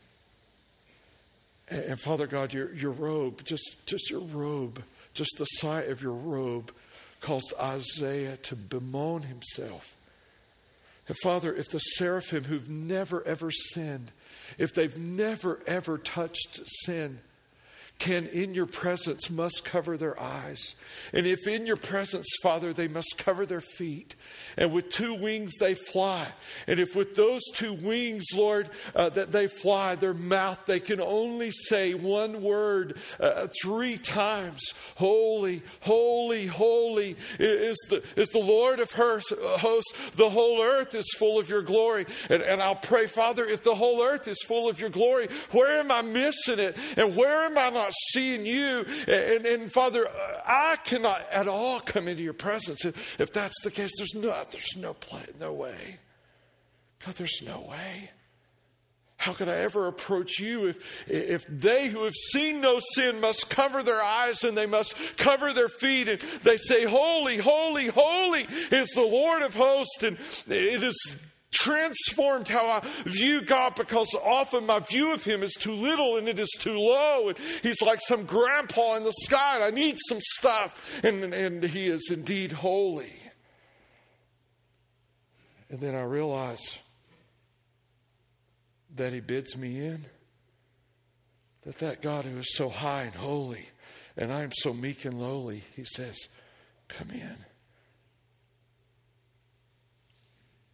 And, 1.69 1.85
and 1.85 2.01
Father 2.01 2.27
God, 2.27 2.53
your, 2.53 2.73
your 2.73 2.93
robe, 2.93 3.45
just, 3.45 3.87
just 3.87 4.11
your 4.11 4.21
robe, 4.21 4.83
just 5.13 5.37
the 5.39 5.45
sight 5.45 5.89
of 5.89 6.03
your 6.03 6.15
robe 6.15 6.73
caused 7.21 7.53
Isaiah 7.61 8.37
to 8.39 8.57
bemoan 8.57 9.23
himself. 9.23 9.97
And 11.07 11.17
Father, 11.19 11.55
if 11.55 11.69
the 11.69 11.79
seraphim 11.79 12.45
who've 12.45 12.71
never 12.71 13.27
ever 13.27 13.51
sinned, 13.51 14.13
if 14.59 14.73
they've 14.75 14.97
never, 14.97 15.61
ever 15.67 15.99
touched 15.99 16.61
sin, 16.67 17.21
can 18.03 18.27
in 18.27 18.53
your 18.53 18.67
presence 18.67 19.31
must 19.31 19.65
cover 19.65 19.97
their 19.97 20.21
eyes. 20.21 20.75
And 21.13 21.25
if 21.25 21.47
in 21.47 21.67
your 21.67 21.77
presence, 21.77 22.27
Father, 22.43 22.73
they 22.73 22.89
must 22.89 23.15
cover 23.17 23.47
their 23.47 23.61
feet. 23.61 24.17
And 24.57 24.73
with 24.73 24.89
two 24.89 25.15
wings 25.15 25.53
they 25.61 25.75
fly. 25.75 26.27
And 26.67 26.81
if 26.81 26.97
with 26.97 27.15
those 27.15 27.43
two 27.55 27.75
wings, 27.75 28.25
Lord, 28.35 28.71
uh, 28.97 29.11
that 29.11 29.31
they 29.31 29.47
fly, 29.47 29.95
their 29.95 30.15
mouth, 30.15 30.67
they 30.67 30.81
can 30.81 31.01
only 31.01 31.53
say 31.53 31.95
one 31.95 32.43
word 32.43 32.99
uh, 33.21 33.47
three 33.63 33.99
times 33.99 34.75
Holy, 34.97 35.63
holy, 35.81 36.47
holy 36.47 37.17
is 37.39 37.77
the, 37.89 38.03
is 38.17 38.31
the 38.31 38.41
Lord 38.41 38.81
of 38.81 38.91
hosts. 38.91 40.11
The 40.17 40.29
whole 40.29 40.61
earth 40.61 40.97
is 40.97 41.09
full 41.17 41.39
of 41.39 41.49
your 41.49 41.63
glory. 41.63 42.07
And, 42.29 42.43
and 42.43 42.61
I'll 42.61 42.75
pray, 42.75 43.07
Father, 43.07 43.45
if 43.45 43.63
the 43.63 43.77
whole 43.77 44.03
earth 44.03 44.27
is 44.27 44.43
full 44.43 44.69
of 44.69 44.81
your 44.81 44.91
glory, 44.91 45.29
where 45.53 45.79
am 45.79 45.93
I 45.93 46.03
missing 46.03 46.59
it? 46.59 46.77
And 46.97 47.15
where 47.15 47.45
am 47.45 47.57
I 47.57 47.71
not 47.71 47.92
seeing 47.93 48.47
you. 48.47 48.85
And, 49.09 49.47
and 49.47 49.73
Father, 49.73 50.07
I 50.47 50.77
cannot 50.85 51.27
at 51.31 51.49
all 51.49 51.81
come 51.81 52.09
into 52.09 52.23
your 52.23 52.33
presence. 52.33 52.85
If, 52.85 53.21
if 53.21 53.33
that's 53.33 53.61
the 53.63 53.71
case, 53.71 53.93
there's 53.97 54.15
no, 54.15 54.35
there's 54.51 54.77
no, 54.77 54.95
play, 54.95 55.23
no 55.41 55.53
way. 55.53 55.99
God, 57.05 57.15
there's 57.15 57.43
no 57.45 57.61
way. 57.61 58.11
How 59.23 59.33
could 59.33 59.49
I 59.49 59.59
ever 59.59 59.87
approach 59.87 60.41
you 60.41 60.67
if, 60.67 61.09
if 61.09 61.47
they 61.47 61.87
who 61.87 62.03
have 62.03 62.15
seen 62.33 62.61
no 62.61 62.81
sin 62.95 63.21
must 63.21 63.49
cover 63.49 63.85
their 63.85 64.03
eyes 64.03 64.43
and 64.43 64.59
they 64.59 64.67
must 64.67 65.17
cover 65.17 65.53
their 65.53 65.69
feet 65.69 66.09
and 66.09 66.21
they 66.43 66.57
say, 66.57 66.85
Holy, 66.85 67.37
holy, 67.37 67.87
holy 67.87 68.49
is 68.73 68.89
the 68.89 69.07
Lord 69.09 69.43
of 69.43 69.55
hosts, 69.55 70.03
and 70.03 70.19
it 70.49 70.83
is 70.83 71.17
transformed 71.53 72.49
how 72.49 72.67
I 72.67 72.87
view 73.05 73.43
God 73.43 73.75
because 73.77 74.15
often 74.25 74.67
my 74.67 74.81
view 74.81 75.13
of 75.15 75.23
Him 75.23 75.43
is 75.43 75.53
too 75.53 75.75
little 75.75 76.17
and 76.17 76.27
it 76.27 76.39
is 76.39 76.51
too 76.59 76.79
low. 76.79 77.29
And 77.29 77.39
He's 77.63 77.83
like 77.83 78.01
some 78.01 78.25
grandpa 78.25 78.97
in 78.97 79.05
the 79.05 79.13
sky 79.13 79.57
and 79.57 79.65
I 79.65 79.71
need 79.71 79.99
some 80.09 80.21
stuff. 80.21 81.01
And, 81.05 81.33
and 81.33 81.63
He 81.63 81.87
is 81.87 82.11
indeed 82.11 82.53
holy. 82.53 83.13
And 85.71 85.81
then 85.81 85.95
I 85.95 86.03
realize 86.03 86.79
that 88.97 89.13
He 89.13 89.21
bids 89.21 89.57
me 89.57 89.85
in. 89.85 90.07
That 91.63 91.79
that 91.79 92.03
God 92.03 92.25
who 92.25 92.39
is 92.39 92.57
so 92.57 92.69
high 92.69 93.03
and 93.03 93.15
holy 93.15 93.69
and 94.17 94.33
I 94.33 94.43
am 94.43 94.51
so 94.53 94.73
meek 94.73 95.05
and 95.05 95.21
lowly, 95.21 95.63
He 95.75 95.85
says, 95.85 96.29
Come 96.89 97.11
in. 97.13 97.37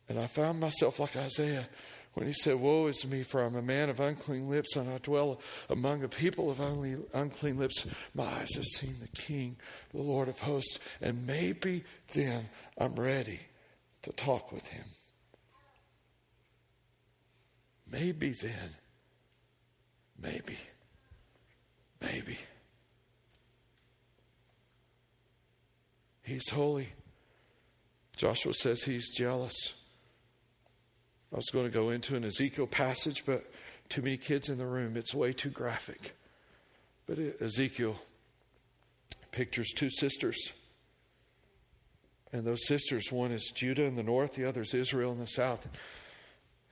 And 0.08 0.18
I 0.18 0.26
found 0.26 0.58
myself 0.60 0.98
like 0.98 1.16
Isaiah 1.16 1.68
when 2.14 2.26
he 2.26 2.32
said, 2.32 2.56
Woe 2.56 2.86
is 2.86 3.06
me, 3.06 3.22
for 3.22 3.42
I'm 3.42 3.56
a 3.56 3.62
man 3.62 3.90
of 3.90 4.00
unclean 4.00 4.48
lips, 4.48 4.74
and 4.76 4.90
I 4.90 4.98
dwell 4.98 5.40
among 5.68 6.02
a 6.02 6.08
people 6.08 6.50
of 6.50 6.60
only 6.60 6.96
unclean 7.14 7.58
lips. 7.58 7.84
My 8.14 8.24
eyes 8.24 8.54
have 8.56 8.64
seen 8.64 8.96
the 9.00 9.08
King, 9.08 9.56
the 9.92 10.02
Lord 10.02 10.28
of 10.28 10.40
hosts, 10.40 10.78
and 11.00 11.26
maybe 11.26 11.84
then 12.14 12.48
I'm 12.78 12.94
ready 12.96 13.40
to 14.02 14.12
talk 14.12 14.50
with 14.50 14.66
him. 14.66 14.84
Maybe 17.90 18.30
then, 18.30 18.70
maybe, 20.20 20.58
maybe. 22.00 22.38
He's 26.22 26.50
holy. 26.50 26.88
Joshua 28.16 28.52
says 28.52 28.82
he's 28.82 29.14
jealous. 29.16 29.74
I 31.32 31.36
was 31.36 31.50
going 31.50 31.66
to 31.66 31.70
go 31.70 31.90
into 31.90 32.16
an 32.16 32.24
Ezekiel 32.24 32.66
passage, 32.66 33.24
but 33.26 33.50
too 33.88 34.02
many 34.02 34.16
kids 34.16 34.48
in 34.48 34.58
the 34.58 34.66
room. 34.66 34.96
It's 34.96 35.14
way 35.14 35.32
too 35.32 35.50
graphic. 35.50 36.16
But 37.06 37.18
Ezekiel 37.18 37.96
pictures 39.30 39.72
two 39.74 39.90
sisters. 39.90 40.52
And 42.32 42.44
those 42.44 42.66
sisters, 42.66 43.10
one 43.10 43.30
is 43.30 43.52
Judah 43.54 43.84
in 43.84 43.96
the 43.96 44.02
north, 44.02 44.34
the 44.34 44.44
other 44.44 44.62
is 44.62 44.74
Israel 44.74 45.12
in 45.12 45.18
the 45.18 45.26
south. 45.26 45.68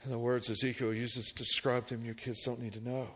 And 0.03 0.13
the 0.13 0.19
words 0.19 0.51
Ezekiel 0.51 0.93
uses 0.93 1.29
to 1.29 1.35
describe 1.35 1.87
them, 1.87 2.05
your 2.05 2.15
kids 2.15 2.43
don't 2.45 2.61
need 2.61 2.75
to 2.75 2.85
know. 2.87 3.09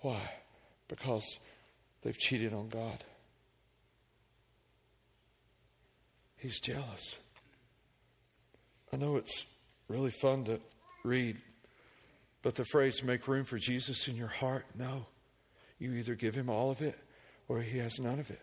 Why? 0.00 0.20
Because 0.86 1.38
they've 2.02 2.16
cheated 2.16 2.52
on 2.52 2.68
God. 2.68 3.02
He's 6.36 6.60
jealous. 6.60 7.18
I 8.92 8.96
know 8.96 9.16
it's 9.16 9.46
really 9.88 10.10
fun 10.10 10.44
to 10.44 10.60
read, 11.04 11.38
but 12.42 12.54
the 12.54 12.64
phrase 12.64 13.02
make 13.02 13.28
room 13.28 13.44
for 13.44 13.58
Jesus 13.58 14.08
in 14.08 14.16
your 14.16 14.28
heart, 14.28 14.64
no. 14.74 15.06
You 15.78 15.92
either 15.92 16.14
give 16.14 16.34
him 16.34 16.48
all 16.48 16.70
of 16.70 16.80
it 16.80 16.98
or 17.48 17.60
he 17.60 17.78
has 17.78 17.98
none 18.00 18.18
of 18.18 18.30
it. 18.30 18.42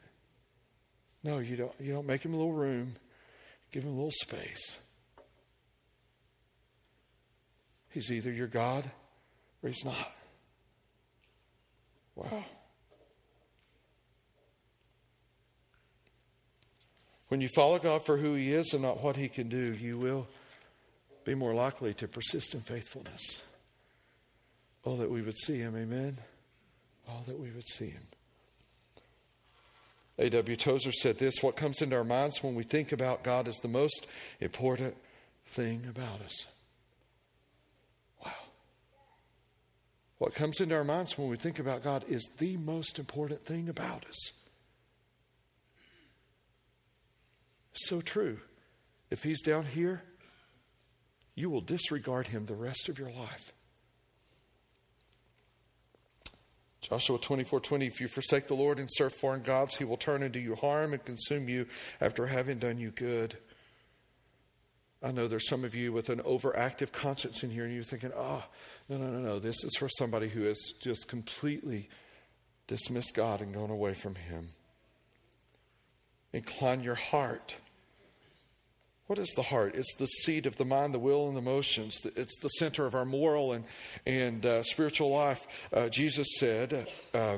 No, 1.24 1.40
you 1.40 1.56
don't 1.56 1.74
you 1.80 1.92
don't 1.92 2.06
make 2.06 2.24
him 2.24 2.34
a 2.34 2.38
little 2.38 2.54
room, 2.54 2.96
Give 3.76 3.84
him 3.84 3.92
a 3.92 3.96
little 3.96 4.12
space. 4.12 4.78
He's 7.90 8.10
either 8.10 8.32
your 8.32 8.48
God 8.48 8.90
or 9.62 9.68
he's 9.70 9.84
not. 9.84 10.16
Wow. 12.16 12.46
When 17.28 17.42
you 17.42 17.48
follow 17.56 17.80
God 17.80 18.06
for 18.06 18.18
who 18.18 18.34
He 18.34 18.54
is 18.54 18.74
and 18.74 18.84
not 18.84 19.02
what 19.02 19.16
He 19.16 19.28
can 19.28 19.50
do, 19.50 19.74
you 19.74 19.98
will 19.98 20.28
be 21.24 21.36
more 21.36 21.54
likely 21.54 21.94
to 21.96 22.08
persist 22.08 22.54
in 22.54 22.62
faithfulness. 22.62 23.42
Oh, 24.86 24.96
that 24.98 25.10
we 25.10 25.22
would 25.22 25.38
see 25.38 25.58
Him. 25.58 25.76
Amen. 25.76 26.18
Oh, 27.10 27.24
that 27.26 27.40
we 27.40 27.50
would 27.50 27.68
see 27.68 27.90
Him. 27.90 28.04
A.W. 30.18 30.56
Tozer 30.56 30.92
said 30.92 31.18
this 31.18 31.42
What 31.42 31.56
comes 31.56 31.82
into 31.82 31.96
our 31.96 32.04
minds 32.04 32.42
when 32.42 32.56
we 32.56 32.64
think 32.64 32.92
about 32.92 33.24
God 33.24 33.48
is 33.48 33.58
the 33.58 33.68
most 33.68 34.08
important 34.40 34.96
thing 35.48 35.86
about 35.90 36.22
us. 36.22 36.46
Wow. 38.24 38.32
What 40.20 40.34
comes 40.34 40.62
into 40.62 40.76
our 40.76 40.84
minds 40.84 41.18
when 41.18 41.30
we 41.30 41.38
think 41.38 41.60
about 41.60 41.84
God 41.84 42.06
is 42.08 42.30
the 42.38 42.56
most 42.58 43.00
important 43.00 43.44
thing 43.44 43.68
about 43.68 44.06
us. 44.06 44.32
So 47.76 48.02
true. 48.02 48.40
If 49.10 49.24
he's 49.24 49.42
down 49.42 49.66
here, 49.66 50.02
you 51.36 51.50
will 51.50 51.62
disregard 51.62 52.28
him 52.28 52.46
the 52.46 52.56
rest 52.56 52.90
of 52.90 52.98
your 52.98 53.12
life. 53.12 53.54
Joshua 56.82 57.18
24 57.18 57.60
20, 57.60 57.88
if 57.88 58.00
you 58.00 58.08
forsake 58.08 58.48
the 58.48 58.54
Lord 58.54 58.80
and 58.80 58.88
serve 58.90 59.14
foreign 59.14 59.42
gods, 59.42 59.76
he 59.76 59.86
will 59.86 59.98
turn 59.98 60.24
and 60.24 60.32
do 60.32 60.40
you 60.40 60.56
harm 60.56 60.94
and 60.94 61.04
consume 61.04 61.50
you 61.50 61.66
after 62.00 62.28
having 62.28 62.60
done 62.60 62.78
you 62.78 62.92
good. 62.92 63.36
I 65.04 65.12
know 65.12 65.28
there's 65.28 65.50
some 65.50 65.64
of 65.64 65.76
you 65.76 65.92
with 65.92 66.10
an 66.10 66.20
overactive 66.20 66.92
conscience 66.92 67.44
in 67.44 67.50
here, 67.50 67.66
and 67.66 67.74
you're 67.74 67.84
thinking, 67.84 68.12
oh, 68.16 68.44
no, 68.88 68.98
no, 68.98 69.08
no, 69.08 69.20
no. 69.20 69.40
This 69.40 69.64
is 69.64 69.76
for 69.78 69.90
somebody 69.90 70.30
who 70.30 70.44
has 70.44 70.74
just 70.80 71.08
completely 71.08 71.90
dismissed 72.68 73.14
God 73.14 73.42
and 73.42 73.54
gone 73.54 73.70
away 73.70 73.94
from 73.94 74.16
him. 74.16 74.50
Incline 76.34 76.82
your 76.82 76.96
heart 76.96 77.56
what 79.08 79.20
is 79.20 79.30
the 79.36 79.44
heart? 79.44 79.76
It's 79.76 79.96
the 79.96 80.08
seat 80.08 80.46
of 80.46 80.58
the 80.58 80.66
mind, 80.66 80.94
the 80.94 81.00
will, 81.00 81.28
and 81.28 81.36
the 81.36 81.42
emotions. 81.42 82.06
It's 82.16 82.40
the 82.40 82.48
center 82.50 82.86
of 82.86 82.96
our 82.96 83.06
moral 83.06 83.54
and, 83.54 83.64
and 84.06 84.46
uh, 84.46 84.64
spiritual 84.64 85.12
life. 85.12 85.46
Uh, 85.72 85.90
Jesus 85.90 86.28
said, 86.40 86.88
uh, 87.14 87.38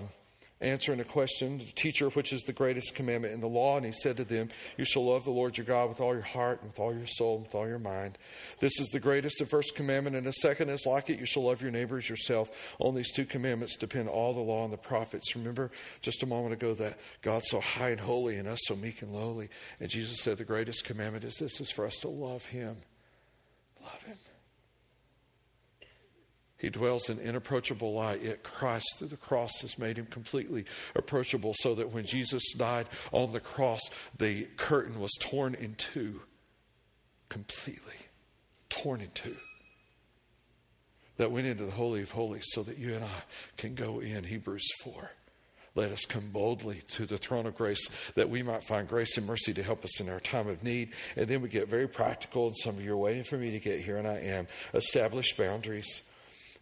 answering 0.60 1.00
a 1.00 1.04
question, 1.04 1.60
the 1.60 1.65
Teacher, 1.65 2.10
which 2.10 2.34
is 2.34 2.41
the 2.41 2.54
greatest 2.54 2.96
commandment 2.96 3.34
in 3.34 3.41
the 3.41 3.48
law? 3.48 3.78
And 3.78 3.86
he 3.86 3.91
said 3.91 4.17
to 4.17 4.24
them, 4.24 4.50
You 4.78 4.86
shall 4.86 5.06
love 5.06 5.24
the 5.24 5.32
Lord 5.32 5.58
your 5.58 5.65
God 5.65 5.89
with 5.89 6.02
all 6.02 6.13
your 6.13 6.24
heart, 6.24 6.62
and 6.62 6.72
with 6.72 6.80
all 6.80 6.93
your 6.93 7.06
soul, 7.06 7.36
and 7.36 7.46
with 7.46 7.56
all 7.56 7.67
your 7.67 7.80
mind. 7.80 8.17
This 8.60 8.80
is 8.80 8.88
the 8.89 9.00
greatest 9.00 9.39
and 9.39 9.50
first 9.50 9.76
commandment, 9.76 10.15
and 10.15 10.26
the 10.26 10.32
second 10.34 10.70
is 10.70 10.86
like 10.86 11.10
it. 11.10 11.20
You 11.20 11.26
shall 11.26 11.43
love 11.43 11.62
your 11.62 11.72
neighbors 11.72 12.10
yourself. 12.10 12.50
On 12.80 12.96
these 12.96 13.12
two 13.12 13.26
commandments 13.26 13.76
depend 13.76 14.10
all 14.10 14.34
the 14.34 14.39
law 14.39 14.63
and 14.63 14.74
the 14.74 14.78
prophets. 14.78 15.36
Remember 15.36 15.72
just 16.02 16.24
a 16.24 16.28
moment 16.28 16.54
ago 16.54 16.74
that 16.74 16.98
God's 17.22 17.50
so 17.50 17.60
high 17.60 17.89
and 17.89 18.00
holy, 18.00 18.38
and 18.38 18.48
us 18.48 18.60
so 18.63 18.76
meek 18.76 19.02
and 19.02 19.13
lowly. 19.13 19.50
And 19.80 19.89
Jesus 19.89 20.22
said, 20.22 20.38
The 20.38 20.43
greatest 20.43 20.86
commandment 20.86 21.24
is 21.24 21.38
this 21.38 21.62
is 21.62 21.72
for 21.72 21.86
us 21.86 21.98
to 21.98 22.08
love 22.08 22.46
him. 22.46 22.78
Love 23.82 24.04
him. 24.04 24.17
He 26.58 26.70
dwells 26.70 27.10
in 27.10 27.20
inapproachable 27.20 27.93
light, 27.93 28.24
yet 28.24 28.43
Christ 28.43 28.96
through 28.98 29.10
the 29.10 29.17
cross 29.17 29.62
has 29.62 29.78
made 29.78 29.98
him 29.98 30.08
completely 30.08 30.65
approachable 30.96 31.54
so 31.56 31.76
that 31.76 31.91
when 31.91 32.06
Jesus 32.06 32.54
died 32.54 32.88
on 33.12 33.32
the 33.32 33.39
cross, 33.39 33.82
the 34.17 34.48
curtain 34.58 35.00
was 35.00 35.12
torn 35.20 35.54
in 35.54 35.76
two. 35.76 36.22
Completely. 37.30 37.93
Torn 38.70 39.02
in 39.02 39.12
two. 39.13 39.36
That 41.17 41.32
went 41.32 41.48
into 41.48 41.65
the 41.65 41.72
Holy 41.72 42.02
of 42.02 42.12
Holies 42.12 42.46
so 42.48 42.63
that 42.63 42.78
you 42.78 42.93
and 42.96 43.04
I 43.04 43.22
can 43.58 43.76
go 43.76 44.00
in. 44.00 44.24
Hebrews 44.24 44.67
4. 44.84 45.12
Let 45.76 45.91
us 45.91 46.06
come 46.06 46.30
boldly 46.32 46.82
to 46.89 47.06
the 47.06 47.20
throne 47.20 47.46
of 47.46 47.56
grace 47.56 47.88
that 48.15 48.32
we 48.32 48.41
might 48.41 48.63
find 48.63 48.88
grace 48.88 49.15
and 49.15 49.28
mercy 49.28 49.54
to 49.54 49.62
help 49.62 49.86
us 49.86 50.00
in 50.00 50.10
our 50.10 50.20
time 50.20 50.48
of 50.48 50.63
need. 50.63 50.93
And 51.15 51.28
then 51.28 51.41
we 51.41 51.50
get 51.50 51.67
very 51.67 51.88
practical, 51.88 52.48
and 52.48 52.58
some 52.58 52.78
of 52.78 52.84
you 52.84 52.93
are 52.93 52.98
waiting 52.98 53.24
for 53.24 53.38
me 53.38 53.52
to 53.52 53.60
get 53.60 53.80
here, 53.80 53.98
and 53.98 54.08
I 54.08 54.20
am. 54.22 54.48
Establish 54.74 55.38
boundaries. 55.38 56.02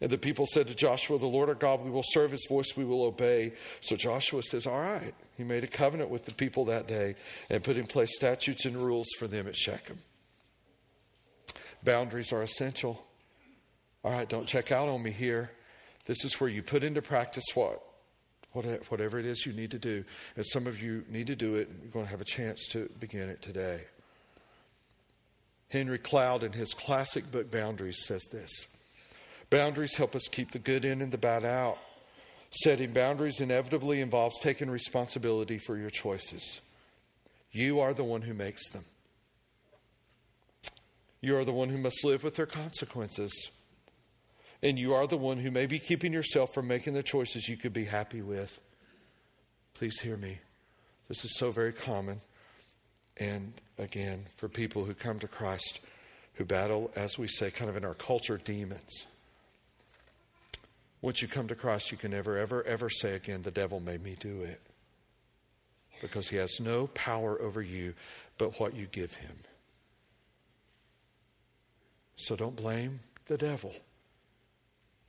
And 0.02 0.12
the 0.12 0.18
people 0.18 0.46
said 0.46 0.68
to 0.68 0.76
Joshua, 0.76 1.18
The 1.18 1.26
Lord 1.26 1.50
our 1.50 1.56
God, 1.56 1.84
we 1.84 1.92
will 1.92 2.04
serve 2.04 2.32
his 2.32 2.46
voice, 2.48 2.76
we 2.76 2.86
will 2.86 3.04
obey. 3.04 3.54
So 3.82 3.96
Joshua 3.96 4.44
says, 4.44 4.68
All 4.68 4.80
right. 4.80 5.14
He 5.38 5.44
made 5.44 5.64
a 5.64 5.68
covenant 5.68 6.10
with 6.10 6.26
the 6.26 6.34
people 6.34 6.66
that 6.66 6.88
day 6.88 7.16
and 7.50 7.64
put 7.64 7.78
in 7.78 7.86
place 7.86 8.16
statutes 8.16 8.66
and 8.66 8.78
rules 8.78 9.08
for 9.20 9.28
them 9.28 9.48
at 9.48 9.56
Shechem. 9.56 10.00
Boundaries 11.84 12.32
are 12.32 12.42
essential. 12.42 13.06
All 14.04 14.12
right, 14.12 14.30
don't 14.30 14.48
check 14.48 14.72
out 14.72 14.88
on 14.88 15.04
me 15.04 15.12
here. 15.12 15.52
This 16.06 16.24
is 16.24 16.40
where 16.40 16.50
you 16.50 16.62
put 16.62 16.84
into 16.84 17.02
practice 17.02 17.46
what? 17.54 17.82
Whatever 18.54 19.20
it 19.20 19.26
is 19.26 19.46
you 19.46 19.52
need 19.52 19.72
to 19.72 19.80
do. 19.80 20.06
And 20.38 20.46
some 20.46 20.66
of 20.68 20.82
you 20.82 21.04
need 21.10 21.28
to 21.28 21.36
do 21.36 21.56
it, 21.56 21.68
and 21.68 21.82
you're 21.82 21.92
going 21.92 22.06
to 22.06 22.12
have 22.12 22.22
a 22.22 22.26
chance 22.26 22.68
to 22.70 22.90
begin 23.00 23.30
it 23.30 23.42
today. 23.42 23.82
Henry 25.70 25.98
Cloud, 25.98 26.44
in 26.44 26.54
his 26.54 26.74
classic 26.74 27.30
book 27.32 27.52
Boundaries, 27.52 28.06
says 28.06 28.24
this 28.32 28.66
Boundaries 29.50 29.96
help 29.96 30.16
us 30.16 30.28
keep 30.28 30.52
the 30.52 30.60
good 30.60 30.86
in 30.86 31.02
and 31.02 31.12
the 31.12 31.18
bad 31.18 31.44
out. 31.44 31.78
Setting 32.52 32.94
boundaries 32.94 33.42
inevitably 33.42 34.02
involves 34.02 34.40
taking 34.40 34.70
responsibility 34.70 35.58
for 35.58 35.78
your 35.78 35.90
choices. 35.90 36.62
You 37.52 37.80
are 37.80 37.94
the 37.94 38.04
one 38.04 38.22
who 38.22 38.34
makes 38.34 38.70
them. 38.70 38.86
You 41.22 41.38
are 41.38 41.46
the 41.46 41.54
one 41.54 41.70
who 41.70 41.78
must 41.78 42.04
live 42.04 42.24
with 42.24 42.36
their 42.36 42.46
consequences. 42.46 43.50
And 44.62 44.80
you 44.80 44.94
are 44.94 45.08
the 45.08 45.18
one 45.18 45.38
who 45.38 45.52
may 45.52 45.66
be 45.66 45.80
keeping 45.80 46.14
yourself 46.14 46.54
from 46.54 46.68
making 46.68 46.94
the 46.94 47.04
choices 47.04 47.50
you 47.50 47.58
could 47.58 47.74
be 47.74 47.86
happy 47.86 48.22
with. 48.22 48.60
Please 49.74 50.00
hear 50.00 50.18
me. 50.18 50.40
This 51.08 51.26
is 51.26 51.38
so 51.38 51.52
very 51.52 51.74
common. 51.74 52.22
And 53.18 53.54
again, 53.78 54.26
for 54.38 54.48
people 54.48 54.86
who 54.86 54.94
come 54.94 55.20
to 55.20 55.28
Christ, 55.28 55.80
who 56.36 56.46
battle, 56.46 56.92
as 56.96 57.18
we 57.18 57.28
say, 57.28 57.52
kind 57.52 57.70
of 57.70 57.78
in 57.78 57.86
our 57.86 57.94
culture, 57.94 58.38
demons. 58.38 59.06
Once 61.06 61.22
you 61.22 61.28
come 61.28 61.48
to 61.48 61.54
Christ, 61.54 61.92
you 61.92 62.00
can 62.00 62.10
never, 62.10 62.36
ever, 62.36 62.64
ever 62.64 62.90
say 62.90 63.14
again, 63.14 63.44
the 63.44 63.52
devil 63.52 63.80
made 63.80 64.04
me 64.04 64.18
do 64.20 64.42
it. 64.42 64.60
Because 66.02 66.30
he 66.30 66.38
has 66.38 66.60
no 66.60 66.88
power 66.88 67.40
over 67.40 67.62
you 67.62 67.94
but 68.40 68.60
what 68.60 68.74
you 68.74 68.88
give 68.88 69.14
him. 69.14 69.38
So 72.16 72.36
don't 72.36 72.56
blame 72.56 73.02
the 73.28 73.38
devil 73.38 73.76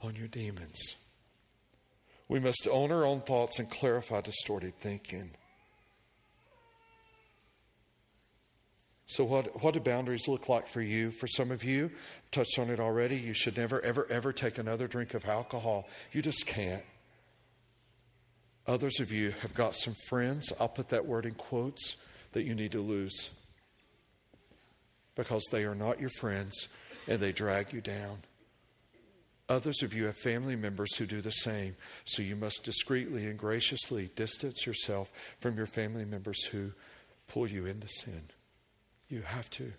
on 0.02 0.16
your 0.16 0.28
demons. 0.28 0.96
We 2.28 2.40
must 2.40 2.68
own 2.70 2.92
our 2.92 3.06
own 3.06 3.20
thoughts 3.20 3.58
and 3.58 3.70
clarify 3.70 4.20
distorted 4.20 4.78
thinking. 4.78 5.30
So, 9.16 9.24
what, 9.24 9.62
what 9.62 9.72
do 9.72 9.80
boundaries 9.80 10.28
look 10.28 10.50
like 10.50 10.68
for 10.68 10.82
you? 10.82 11.10
For 11.10 11.26
some 11.26 11.50
of 11.50 11.64
you, 11.64 11.90
touched 12.32 12.58
on 12.58 12.68
it 12.68 12.78
already, 12.78 13.16
you 13.16 13.32
should 13.32 13.56
never, 13.56 13.80
ever, 13.80 14.06
ever 14.10 14.30
take 14.30 14.58
another 14.58 14.86
drink 14.86 15.14
of 15.14 15.24
alcohol. 15.24 15.88
You 16.12 16.20
just 16.20 16.44
can't. 16.44 16.82
Others 18.66 19.00
of 19.00 19.10
you 19.10 19.30
have 19.40 19.54
got 19.54 19.74
some 19.74 19.94
friends, 20.06 20.52
I'll 20.60 20.68
put 20.68 20.90
that 20.90 21.06
word 21.06 21.24
in 21.24 21.32
quotes, 21.32 21.96
that 22.32 22.42
you 22.42 22.54
need 22.54 22.72
to 22.72 22.82
lose 22.82 23.30
because 25.14 25.46
they 25.50 25.64
are 25.64 25.74
not 25.74 25.98
your 25.98 26.10
friends 26.10 26.68
and 27.08 27.18
they 27.18 27.32
drag 27.32 27.72
you 27.72 27.80
down. 27.80 28.18
Others 29.48 29.82
of 29.82 29.94
you 29.94 30.04
have 30.04 30.18
family 30.18 30.56
members 30.56 30.94
who 30.94 31.06
do 31.06 31.22
the 31.22 31.30
same, 31.30 31.74
so 32.04 32.20
you 32.20 32.36
must 32.36 32.64
discreetly 32.64 33.24
and 33.24 33.38
graciously 33.38 34.10
distance 34.14 34.66
yourself 34.66 35.10
from 35.40 35.56
your 35.56 35.64
family 35.64 36.04
members 36.04 36.44
who 36.44 36.72
pull 37.28 37.48
you 37.48 37.64
into 37.64 37.88
sin. 37.88 38.24
You 39.08 39.22
have 39.22 39.48
to. 39.50 39.72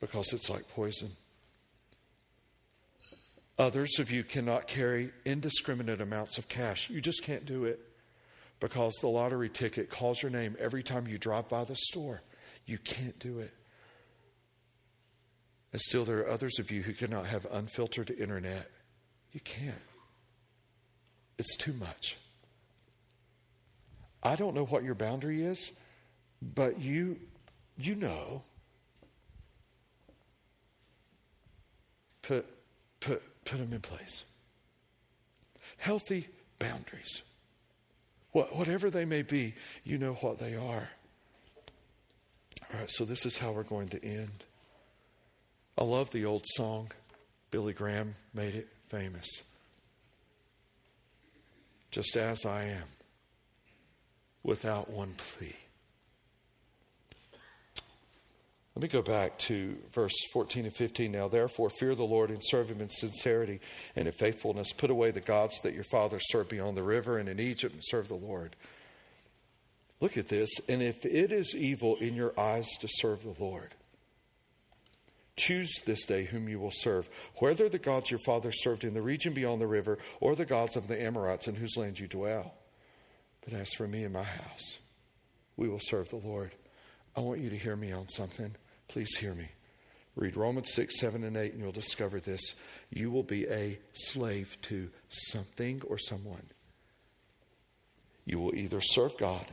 Because 0.00 0.32
it's 0.32 0.50
like 0.50 0.68
poison. 0.68 1.10
Others 3.58 3.98
of 4.00 4.10
you 4.10 4.24
cannot 4.24 4.66
carry 4.66 5.10
indiscriminate 5.24 6.00
amounts 6.00 6.38
of 6.38 6.48
cash. 6.48 6.90
You 6.90 7.00
just 7.00 7.22
can't 7.22 7.46
do 7.46 7.64
it 7.64 7.80
because 8.58 8.94
the 9.00 9.08
lottery 9.08 9.48
ticket 9.48 9.90
calls 9.90 10.22
your 10.22 10.30
name 10.30 10.56
every 10.58 10.82
time 10.82 11.06
you 11.06 11.18
drive 11.18 11.48
by 11.48 11.64
the 11.64 11.76
store. 11.76 12.22
You 12.66 12.78
can't 12.78 13.18
do 13.18 13.38
it. 13.38 13.52
And 15.72 15.80
still, 15.80 16.04
there 16.04 16.20
are 16.20 16.28
others 16.28 16.58
of 16.58 16.70
you 16.70 16.82
who 16.82 16.92
cannot 16.92 17.26
have 17.26 17.46
unfiltered 17.50 18.10
internet. 18.10 18.70
You 19.32 19.40
can't. 19.40 19.74
It's 21.38 21.56
too 21.56 21.72
much. 21.72 22.16
I 24.22 24.36
don't 24.36 24.54
know 24.54 24.64
what 24.64 24.84
your 24.84 24.94
boundary 24.94 25.42
is, 25.42 25.72
but 26.40 26.80
you 26.80 27.18
you 27.76 27.94
know. 27.94 28.42
Put, 32.22 32.46
put, 33.00 33.22
put 33.44 33.58
them 33.58 33.72
in 33.72 33.80
place. 33.80 34.24
Healthy 35.76 36.28
boundaries. 36.58 37.22
What, 38.32 38.56
whatever 38.56 38.90
they 38.90 39.04
may 39.04 39.22
be, 39.22 39.54
you 39.84 39.98
know 39.98 40.14
what 40.14 40.38
they 40.38 40.54
are. 40.54 40.88
All 42.72 42.80
right, 42.80 42.90
so 42.90 43.04
this 43.04 43.26
is 43.26 43.38
how 43.38 43.52
we're 43.52 43.62
going 43.62 43.88
to 43.88 44.04
end. 44.04 44.44
I 45.76 45.84
love 45.84 46.10
the 46.10 46.24
old 46.24 46.44
song. 46.46 46.90
Billy 47.50 47.72
Graham 47.72 48.14
made 48.32 48.54
it 48.54 48.68
famous. 48.88 49.28
Just 51.90 52.16
as 52.16 52.44
I 52.44 52.64
am, 52.64 52.88
without 54.42 54.90
one 54.90 55.14
plea. 55.16 55.54
Let 58.76 58.82
me 58.82 58.88
go 58.88 59.02
back 59.02 59.38
to 59.38 59.76
verse 59.92 60.14
14 60.32 60.64
and 60.64 60.74
15 60.74 61.12
now. 61.12 61.28
Therefore, 61.28 61.70
fear 61.70 61.94
the 61.94 62.02
Lord 62.02 62.30
and 62.30 62.40
serve 62.42 62.68
him 62.68 62.80
in 62.80 62.88
sincerity 62.88 63.60
and 63.94 64.08
in 64.08 64.12
faithfulness. 64.12 64.72
Put 64.72 64.90
away 64.90 65.12
the 65.12 65.20
gods 65.20 65.60
that 65.60 65.74
your 65.74 65.84
fathers 65.84 66.28
served 66.28 66.48
beyond 66.48 66.76
the 66.76 66.82
river 66.82 67.18
and 67.18 67.28
in 67.28 67.38
Egypt 67.38 67.72
and 67.72 67.82
serve 67.84 68.08
the 68.08 68.14
Lord. 68.14 68.56
Look 70.00 70.18
at 70.18 70.28
this. 70.28 70.50
And 70.68 70.82
if 70.82 71.06
it 71.06 71.30
is 71.30 71.54
evil 71.54 71.94
in 71.96 72.14
your 72.14 72.38
eyes 72.38 72.68
to 72.80 72.88
serve 72.90 73.22
the 73.22 73.42
Lord, 73.42 73.76
choose 75.36 75.82
this 75.86 76.04
day 76.04 76.24
whom 76.24 76.48
you 76.48 76.58
will 76.58 76.72
serve, 76.72 77.08
whether 77.36 77.68
the 77.68 77.78
gods 77.78 78.10
your 78.10 78.20
fathers 78.20 78.60
served 78.60 78.82
in 78.82 78.94
the 78.94 79.02
region 79.02 79.34
beyond 79.34 79.60
the 79.60 79.68
river 79.68 79.98
or 80.20 80.34
the 80.34 80.44
gods 80.44 80.74
of 80.74 80.88
the 80.88 81.00
Amorites 81.00 81.46
in 81.46 81.54
whose 81.54 81.76
land 81.76 82.00
you 82.00 82.08
dwell. 82.08 82.54
But 83.44 83.54
as 83.54 83.72
for 83.72 83.86
me 83.86 84.02
and 84.02 84.12
my 84.12 84.24
house, 84.24 84.78
we 85.56 85.68
will 85.68 85.80
serve 85.80 86.08
the 86.08 86.16
Lord. 86.16 86.50
I 87.16 87.20
want 87.20 87.38
you 87.38 87.50
to 87.50 87.56
hear 87.56 87.76
me 87.76 87.92
on 87.92 88.08
something. 88.08 88.56
Please 88.88 89.16
hear 89.16 89.34
me. 89.34 89.48
Read 90.16 90.36
Romans 90.36 90.72
6, 90.72 90.98
7, 91.00 91.24
and 91.24 91.36
8, 91.36 91.52
and 91.52 91.62
you'll 91.62 91.72
discover 91.72 92.20
this. 92.20 92.54
You 92.90 93.10
will 93.10 93.24
be 93.24 93.46
a 93.48 93.78
slave 93.92 94.56
to 94.62 94.90
something 95.08 95.82
or 95.88 95.98
someone. 95.98 96.46
You 98.24 98.38
will 98.38 98.54
either 98.54 98.80
serve 98.80 99.16
God 99.18 99.46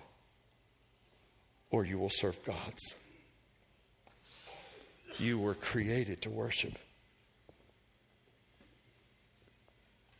or 1.71 1.83
you 1.83 1.97
will 1.97 2.09
serve 2.09 2.43
gods. 2.45 2.95
You 5.17 5.39
were 5.39 5.55
created 5.55 6.21
to 6.23 6.29
worship. 6.29 6.73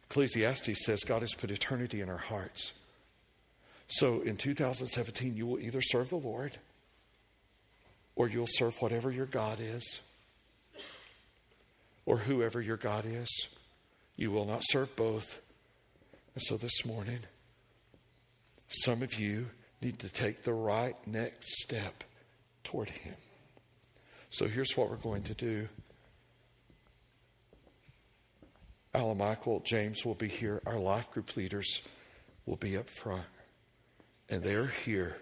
Ecclesiastes 0.10 0.86
says 0.86 1.04
God 1.04 1.22
has 1.22 1.34
put 1.34 1.52
eternity 1.52 2.02
in 2.02 2.10
our 2.10 2.18
hearts. 2.18 2.74
So 3.88 4.22
in 4.22 4.38
2017, 4.38 5.36
you 5.36 5.46
will 5.46 5.60
either 5.60 5.82
serve 5.82 6.10
the 6.10 6.18
Lord 6.18 6.58
or 8.16 8.28
you'll 8.28 8.48
serve 8.48 8.82
whatever 8.82 9.12
your 9.12 9.26
God 9.26 9.60
is, 9.60 10.02
or 12.06 12.18
whoever 12.18 12.62
your 12.62 12.78
God 12.78 13.06
is. 13.06 13.48
You 14.16 14.32
will 14.32 14.46
not 14.46 14.62
serve 14.64 14.96
both. 14.96 15.42
And 16.34 16.42
so 16.44 16.58
this 16.58 16.86
morning, 16.86 17.20
some 18.68 19.02
of 19.02 19.14
you 19.16 19.50
need 19.82 20.00
to 20.00 20.10
take 20.10 20.44
the 20.44 20.54
right 20.54 20.96
next 21.08 21.62
step 21.62 22.04
toward 22.64 22.90
Him. 22.90 23.16
So 24.30 24.48
here's 24.48 24.78
what 24.78 24.90
we're 24.90 24.96
going 24.98 25.24
to 25.24 25.34
do. 25.34 25.68
Alan 28.94 29.18
Michael, 29.18 29.62
James 29.62 30.06
will 30.06 30.16
be 30.16 30.28
here. 30.28 30.62
Our 30.66 30.80
life 30.80 31.12
group 31.12 31.36
leaders 31.38 31.82
will 32.46 32.58
be 32.58 32.78
up 32.78 32.90
front. 32.90 33.26
And 34.30 34.44
they're 34.44 34.68
here 34.86 35.18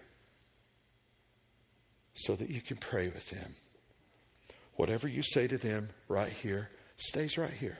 so 2.14 2.34
that 2.34 2.50
you 2.50 2.60
can 2.60 2.76
pray 2.76 3.08
with 3.08 3.30
them. 3.30 3.54
Whatever 4.74 5.08
you 5.08 5.22
say 5.22 5.46
to 5.46 5.58
them 5.58 5.90
right 6.08 6.32
here 6.32 6.70
stays 6.96 7.38
right 7.38 7.52
here, 7.52 7.78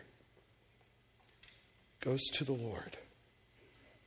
goes 2.00 2.22
to 2.34 2.44
the 2.44 2.52
Lord, 2.52 2.96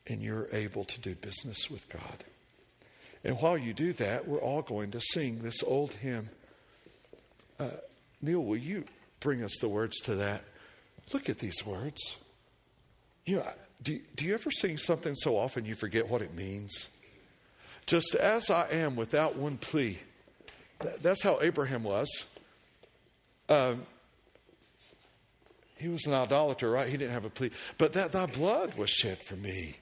and 0.07 0.21
you're 0.21 0.47
able 0.51 0.83
to 0.85 0.99
do 0.99 1.15
business 1.15 1.69
with 1.69 1.87
God. 1.89 2.23
And 3.23 3.39
while 3.39 3.57
you 3.57 3.73
do 3.73 3.93
that, 3.93 4.27
we're 4.27 4.39
all 4.41 4.61
going 4.61 4.91
to 4.91 4.99
sing 4.99 5.39
this 5.41 5.63
old 5.63 5.93
hymn. 5.93 6.29
Uh, 7.59 7.69
Neil, 8.21 8.43
will 8.43 8.57
you 8.57 8.85
bring 9.19 9.43
us 9.43 9.57
the 9.59 9.69
words 9.69 9.99
to 10.01 10.15
that? 10.15 10.43
Look 11.13 11.29
at 11.29 11.39
these 11.39 11.65
words. 11.65 12.17
You 13.25 13.37
know, 13.37 13.47
do, 13.81 13.99
do 14.15 14.25
you 14.25 14.33
ever 14.33 14.51
sing 14.51 14.77
something 14.77 15.15
so 15.15 15.37
often 15.37 15.65
you 15.65 15.75
forget 15.75 16.09
what 16.09 16.21
it 16.21 16.33
means? 16.33 16.89
Just 17.85 18.15
as 18.15 18.49
I 18.49 18.69
am 18.69 18.95
without 18.95 19.35
one 19.35 19.57
plea. 19.57 19.99
That's 21.01 21.23
how 21.23 21.39
Abraham 21.41 21.83
was. 21.83 22.07
Um, 23.49 23.85
he 25.77 25.89
was 25.89 26.05
an 26.05 26.13
idolater, 26.13 26.71
right? 26.71 26.87
He 26.87 26.97
didn't 26.97 27.13
have 27.13 27.25
a 27.25 27.29
plea. 27.29 27.51
But 27.77 27.93
that 27.93 28.11
thy 28.11 28.25
blood 28.25 28.75
was 28.75 28.89
shed 28.89 29.23
for 29.23 29.35
me. 29.35 29.75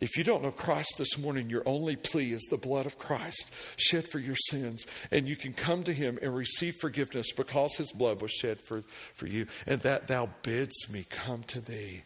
If 0.00 0.18
you 0.18 0.24
don't 0.24 0.42
know 0.42 0.50
Christ 0.50 0.96
this 0.98 1.16
morning, 1.16 1.48
your 1.48 1.62
only 1.66 1.96
plea 1.96 2.32
is 2.32 2.42
the 2.50 2.56
blood 2.56 2.84
of 2.84 2.98
Christ 2.98 3.50
shed 3.76 4.08
for 4.08 4.18
your 4.18 4.36
sins. 4.36 4.86
And 5.10 5.26
you 5.26 5.36
can 5.36 5.52
come 5.52 5.84
to 5.84 5.92
him 5.92 6.18
and 6.20 6.34
receive 6.34 6.74
forgiveness 6.80 7.32
because 7.32 7.76
his 7.76 7.92
blood 7.92 8.20
was 8.20 8.32
shed 8.32 8.60
for, 8.60 8.82
for 9.14 9.26
you. 9.26 9.46
And 9.66 9.80
that 9.82 10.08
thou 10.08 10.28
bids 10.42 10.90
me 10.92 11.06
come 11.08 11.44
to 11.44 11.60
thee. 11.60 12.02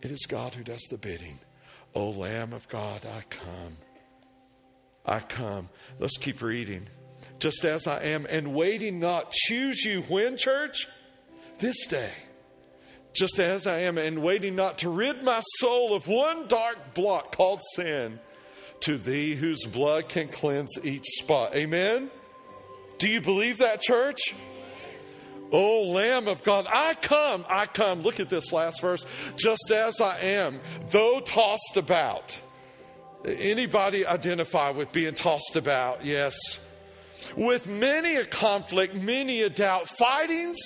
It 0.00 0.10
is 0.10 0.26
God 0.26 0.54
who 0.54 0.62
does 0.62 0.82
the 0.90 0.96
bidding. 0.96 1.38
O 1.94 2.10
Lamb 2.10 2.52
of 2.52 2.68
God, 2.68 3.04
I 3.04 3.22
come. 3.28 3.76
I 5.04 5.20
come. 5.20 5.68
Let's 5.98 6.16
keep 6.16 6.42
reading. 6.42 6.86
Just 7.38 7.64
as 7.64 7.86
I 7.86 8.02
am, 8.04 8.26
and 8.30 8.54
waiting 8.54 9.00
not, 9.00 9.32
choose 9.32 9.84
you 9.84 10.02
when, 10.02 10.36
church? 10.36 10.86
This 11.58 11.86
day 11.86 12.12
just 13.14 13.38
as 13.38 13.66
I 13.66 13.80
am, 13.80 13.98
and 13.98 14.22
waiting 14.22 14.56
not 14.56 14.78
to 14.78 14.90
rid 14.90 15.22
my 15.22 15.40
soul 15.58 15.94
of 15.94 16.08
one 16.08 16.46
dark 16.48 16.94
blot 16.94 17.32
called 17.32 17.60
sin, 17.74 18.18
to 18.80 18.96
thee 18.96 19.34
whose 19.34 19.64
blood 19.64 20.08
can 20.08 20.28
cleanse 20.28 20.84
each 20.84 21.04
spot. 21.04 21.54
Amen? 21.54 22.10
Do 22.98 23.08
you 23.08 23.20
believe 23.20 23.58
that, 23.58 23.80
church? 23.80 24.34
Oh, 25.52 25.90
Lamb 25.92 26.28
of 26.28 26.42
God, 26.42 26.66
I 26.72 26.94
come, 26.94 27.44
I 27.48 27.66
come. 27.66 28.02
Look 28.02 28.20
at 28.20 28.30
this 28.30 28.52
last 28.52 28.80
verse. 28.80 29.04
Just 29.36 29.70
as 29.70 30.00
I 30.00 30.18
am, 30.20 30.60
though 30.90 31.20
tossed 31.20 31.76
about. 31.76 32.40
Anybody 33.24 34.06
identify 34.06 34.70
with 34.70 34.92
being 34.92 35.14
tossed 35.14 35.56
about? 35.56 36.04
Yes. 36.04 36.36
With 37.36 37.68
many 37.68 38.16
a 38.16 38.24
conflict, 38.24 38.94
many 38.94 39.42
a 39.42 39.48
doubt, 39.50 39.88
fightings 39.88 40.58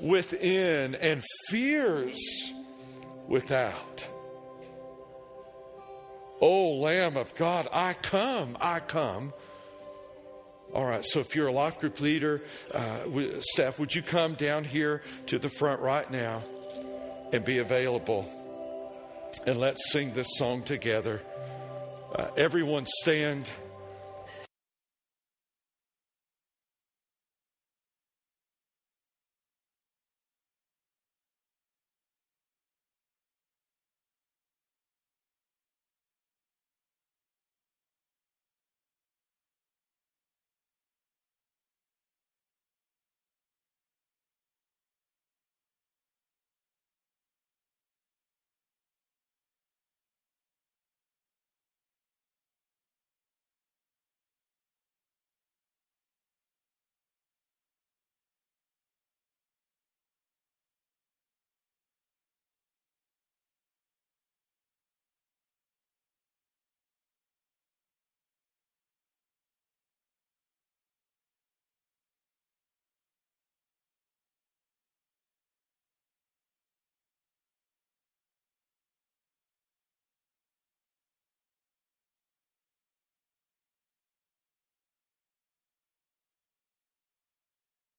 within 0.00 0.94
and 0.96 1.22
fears 1.48 2.52
without. 3.26 4.08
Oh, 6.40 6.74
Lamb 6.74 7.16
of 7.16 7.34
God, 7.36 7.68
I 7.72 7.94
come, 7.94 8.56
I 8.60 8.80
come. 8.80 9.32
All 10.72 10.84
right, 10.84 11.04
so 11.04 11.20
if 11.20 11.34
you're 11.34 11.46
a 11.46 11.52
life 11.52 11.78
group 11.78 12.00
leader, 12.00 12.42
uh, 12.72 13.06
staff, 13.40 13.78
would 13.78 13.94
you 13.94 14.02
come 14.02 14.34
down 14.34 14.64
here 14.64 15.02
to 15.26 15.38
the 15.38 15.48
front 15.48 15.80
right 15.80 16.10
now 16.10 16.42
and 17.32 17.44
be 17.44 17.58
available? 17.58 18.28
And 19.46 19.56
let's 19.58 19.90
sing 19.92 20.12
this 20.14 20.28
song 20.36 20.62
together. 20.62 21.22
Uh, 22.16 22.28
everyone 22.36 22.86
stand. 22.86 23.50